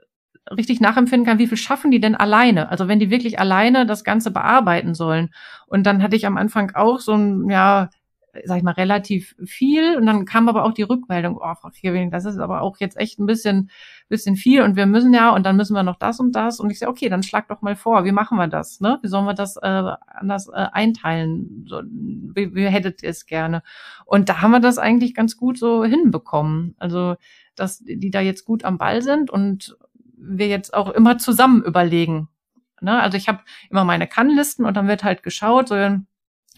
[0.50, 2.70] richtig nachempfinden kann, wie viel schaffen die denn alleine?
[2.70, 5.30] Also wenn die wirklich alleine das Ganze bearbeiten sollen.
[5.66, 7.90] Und dann hatte ich am Anfang auch so ein, ja,
[8.44, 9.96] sag ich mal, relativ viel.
[9.96, 12.96] Und dann kam aber auch die Rückmeldung, oh, Frau Kierwing, das ist aber auch jetzt
[12.96, 13.70] echt ein bisschen,
[14.08, 16.60] bisschen viel und wir müssen ja, und dann müssen wir noch das und das.
[16.60, 18.80] Und ich sage, okay, dann schlag doch mal vor, wie machen wir das?
[18.80, 18.98] Ne?
[19.02, 21.64] Wie sollen wir das äh, anders äh, einteilen?
[21.68, 23.62] So, wie, wie hättet ihr es gerne?
[24.04, 26.74] Und da haben wir das eigentlich ganz gut so hinbekommen.
[26.78, 27.16] Also
[27.56, 29.76] dass die da jetzt gut am Ball sind und
[30.16, 32.28] wir jetzt auch immer zusammen überlegen.
[32.80, 33.00] Ne?
[33.00, 35.74] Also ich habe immer meine Kannlisten und dann wird halt geschaut, so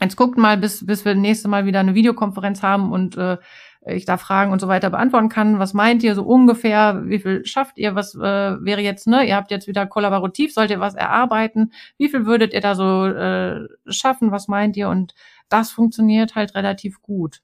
[0.00, 3.38] jetzt guckt mal, bis, bis wir nächste Mal wieder eine Videokonferenz haben und äh,
[3.86, 5.58] ich da Fragen und so weiter beantworten kann.
[5.58, 7.02] Was meint ihr so ungefähr?
[7.04, 7.94] Wie viel schafft ihr?
[7.94, 9.24] Was äh, wäre jetzt, ne?
[9.26, 11.72] Ihr habt jetzt wieder kollaborativ, sollt ihr was erarbeiten?
[11.96, 14.30] Wie viel würdet ihr da so äh, schaffen?
[14.30, 14.88] Was meint ihr?
[14.88, 15.14] Und
[15.48, 17.40] das funktioniert halt relativ gut.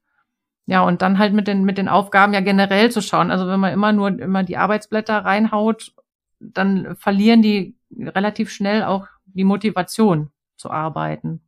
[0.67, 3.31] Ja, und dann halt mit den, mit den Aufgaben ja generell zu schauen.
[3.31, 5.93] Also wenn man immer nur immer die Arbeitsblätter reinhaut,
[6.39, 11.41] dann verlieren die relativ schnell auch die Motivation zu arbeiten.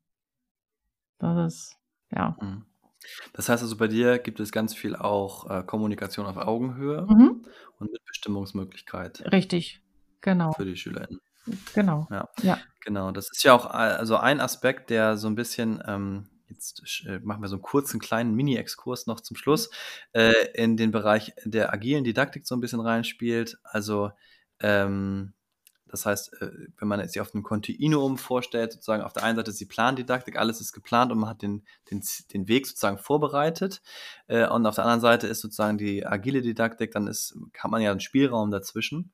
[1.19, 1.77] Das ist,
[2.11, 2.37] ja.
[2.41, 2.65] Mhm.
[3.33, 7.45] Das heißt also, bei dir gibt es ganz viel auch äh, Kommunikation auf Augenhöhe mhm.
[7.79, 9.23] und Mitbestimmungsmöglichkeit.
[9.31, 9.81] Richtig,
[10.21, 10.51] genau.
[10.53, 11.21] Für die SchülerInnen.
[11.73, 12.07] Genau.
[12.11, 12.29] Ja.
[12.41, 12.59] ja.
[12.83, 13.11] Genau.
[13.11, 17.41] Das ist ja auch also ein Aspekt, der so ein bisschen ähm, Jetzt äh, machen
[17.41, 19.69] wir so einen kurzen kleinen Mini-Exkurs noch zum Schluss,
[20.13, 23.57] äh, in den Bereich der agilen Didaktik so ein bisschen reinspielt.
[23.63, 24.11] Also,
[24.59, 25.33] ähm,
[25.89, 29.51] das heißt, äh, wenn man sich auf einem Kontinuum vorstellt, sozusagen auf der einen Seite
[29.51, 33.81] ist die Plandidaktik, alles ist geplant und man hat den, den, den Weg sozusagen vorbereitet.
[34.27, 37.81] Äh, und auf der anderen Seite ist sozusagen die agile Didaktik, dann ist, kann man
[37.81, 39.11] ja einen Spielraum dazwischen.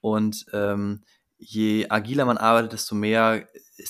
[0.00, 1.02] Und ähm,
[1.38, 3.46] je agiler man arbeitet, desto mehr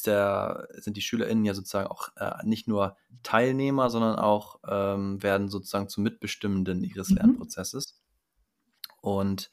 [0.06, 5.48] der, sind die SchülerInnen ja sozusagen auch äh, nicht nur Teilnehmer, sondern auch ähm, werden
[5.48, 7.16] sozusagen zu Mitbestimmenden ihres mhm.
[7.16, 8.00] Lernprozesses.
[9.02, 9.50] Und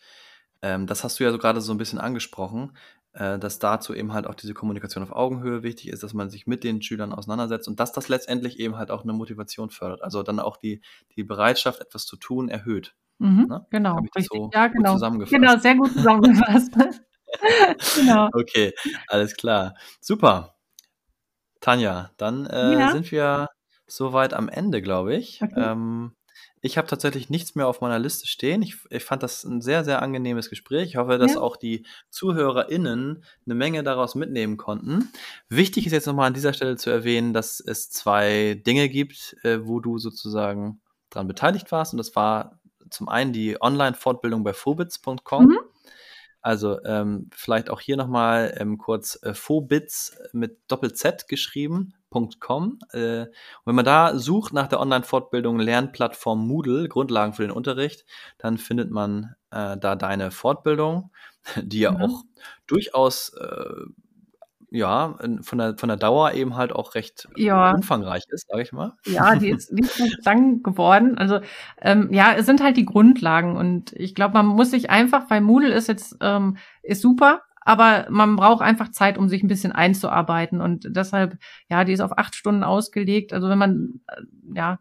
[0.62, 2.74] ähm, das hast du ja so gerade so ein bisschen angesprochen,
[3.14, 6.48] äh, dass dazu eben halt auch diese Kommunikation auf Augenhöhe wichtig ist, dass man sich
[6.48, 10.04] mit den Schülern auseinandersetzt und dass das letztendlich eben halt auch eine Motivation fördert.
[10.04, 10.82] Also dann auch die,
[11.16, 12.96] die Bereitschaft, etwas zu tun, erhöht.
[13.18, 13.66] Mhm, ne?
[13.70, 14.28] Genau, richtig.
[14.32, 14.98] So ja, genau.
[14.98, 16.72] Genau, sehr gut zusammengefasst.
[17.96, 18.30] genau.
[18.34, 18.74] Okay,
[19.08, 19.76] alles klar.
[20.00, 20.56] Super.
[21.60, 22.92] Tanja, dann äh, ja.
[22.92, 23.48] sind wir
[23.88, 25.42] soweit am Ende, glaube ich.
[25.42, 25.54] Okay.
[25.58, 26.14] Ähm,
[26.62, 28.62] ich habe tatsächlich nichts mehr auf meiner Liste stehen.
[28.62, 30.90] Ich, ich, fand das ein sehr, sehr angenehmes Gespräch.
[30.90, 31.40] Ich hoffe, dass ja.
[31.40, 35.10] auch die ZuhörerInnen eine Menge daraus mitnehmen konnten.
[35.48, 39.60] Wichtig ist jetzt nochmal an dieser Stelle zu erwähnen, dass es zwei Dinge gibt, äh,
[39.64, 41.94] wo du sozusagen daran beteiligt warst.
[41.94, 45.46] Und das war zum einen die Online-Fortbildung bei phobits.com.
[45.46, 45.60] Mhm.
[46.42, 53.30] Also ähm, vielleicht auch hier nochmal ähm, kurz äh, Phobits mit Doppel-Z geschrieben, Äh, und
[53.66, 58.06] wenn man da sucht nach der Online-Fortbildung Lernplattform Moodle, Grundlagen für den Unterricht,
[58.38, 61.12] dann findet man äh, da deine Fortbildung,
[61.62, 62.02] die ja mhm.
[62.02, 62.24] auch
[62.68, 63.86] durchaus äh,
[64.72, 67.72] ja, von der, von der Dauer eben halt auch recht ja.
[67.72, 68.94] umfangreich ist, sage ich mal.
[69.06, 71.18] Ja, die ist, die ist lang geworden.
[71.18, 71.40] Also
[71.82, 75.42] ähm, ja, es sind halt die Grundlagen und ich glaube, man muss sich einfach, weil
[75.42, 79.72] Moodle ist jetzt ähm, ist super, aber man braucht einfach Zeit, um sich ein bisschen
[79.72, 81.38] einzuarbeiten und deshalb,
[81.70, 83.32] ja, die ist auf acht Stunden ausgelegt.
[83.32, 84.24] Also wenn man, äh,
[84.56, 84.80] ja,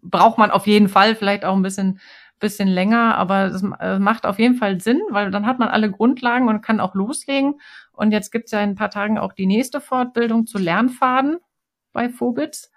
[0.00, 2.00] braucht man auf jeden Fall vielleicht auch ein bisschen
[2.40, 5.90] bisschen länger, aber es äh, macht auf jeden Fall Sinn, weil dann hat man alle
[5.90, 7.60] Grundlagen und kann auch loslegen.
[7.92, 11.36] Und jetzt gibt es ja in ein paar Tagen auch die nächste Fortbildung zu Lernfaden
[11.92, 12.72] bei Phobits.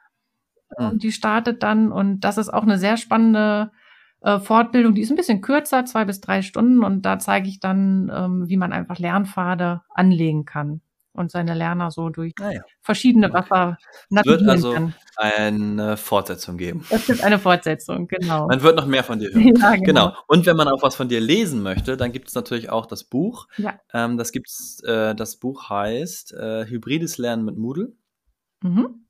[0.77, 0.99] Mhm.
[0.99, 3.71] Die startet dann und das ist auch eine sehr spannende
[4.25, 4.95] äh, Fortbildung.
[4.95, 8.49] Die ist ein bisschen kürzer, zwei bis drei Stunden und da zeige ich dann, ähm,
[8.49, 10.81] wie man einfach Lernpfade anlegen kann
[11.13, 12.61] und seine Lerner so durch ah, ja.
[12.81, 13.77] verschiedene Wasser
[14.09, 14.95] Es wird also kann.
[15.15, 16.83] eine Fortsetzung geben.
[16.89, 18.47] Es gibt eine Fortsetzung, genau.
[18.47, 19.53] Man wird noch mehr von dir hören.
[19.61, 19.83] ja, genau.
[19.83, 20.13] genau.
[20.27, 23.03] Und wenn man auch was von dir lesen möchte, dann gibt es natürlich auch das
[23.03, 23.47] Buch.
[23.57, 23.79] Ja.
[23.93, 27.93] Ähm, das gibt's, äh, das Buch heißt äh, Hybrides Lernen mit Moodle.
[28.61, 29.04] Mhm.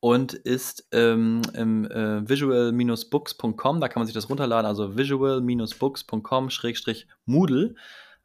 [0.00, 7.74] Und ist ähm, im äh, visual-books.com, da kann man sich das runterladen, also visual-books.com-moodle.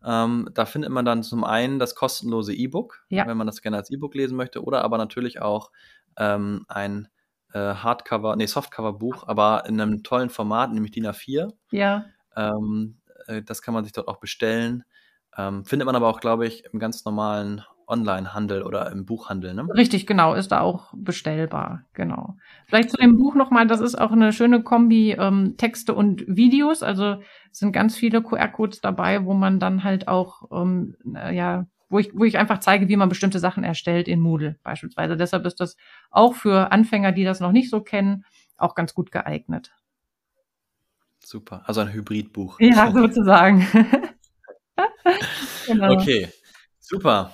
[0.05, 3.27] Ähm, da findet man dann zum einen das kostenlose E-Book, ja.
[3.27, 5.71] wenn man das gerne als E-Book lesen möchte, oder aber natürlich auch
[6.17, 7.09] ähm, ein
[7.53, 11.51] äh, Hardcover, nee, Softcover-Buch, aber in einem tollen Format, nämlich DIN A4.
[11.71, 12.05] Ja.
[12.35, 12.97] Ähm,
[13.27, 14.83] äh, das kann man sich dort auch bestellen.
[15.37, 19.67] Ähm, findet man aber auch, glaube ich, im ganz normalen Online-Handel oder im Buchhandel, ne?
[19.73, 22.35] Richtig, genau, ist da auch bestellbar, genau.
[22.67, 26.83] Vielleicht zu dem Buch nochmal, das ist auch eine schöne Kombi ähm, Texte und Videos,
[26.83, 27.21] also
[27.51, 32.23] sind ganz viele QR-Codes dabei, wo man dann halt auch, ähm, ja, wo ich, wo
[32.23, 35.15] ich einfach zeige, wie man bestimmte Sachen erstellt in Moodle beispielsweise.
[35.15, 35.77] Deshalb ist das
[36.09, 38.25] auch für Anfänger, die das noch nicht so kennen,
[38.57, 39.71] auch ganz gut geeignet.
[41.23, 42.59] Super, also ein Hybridbuch.
[42.59, 43.67] Ja, sozusagen.
[45.67, 45.93] genau.
[45.93, 46.29] Okay,
[46.79, 47.31] super.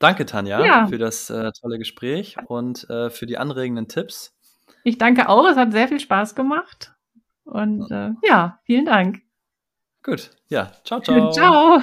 [0.00, 0.86] Danke, Tanja, ja.
[0.86, 4.34] für das äh, tolle Gespräch und äh, für die anregenden Tipps.
[4.82, 6.94] Ich danke auch, es hat sehr viel Spaß gemacht.
[7.44, 9.20] Und äh, ja, vielen Dank.
[10.02, 11.30] Gut, ja, ciao, ciao.
[11.30, 11.82] Ciao.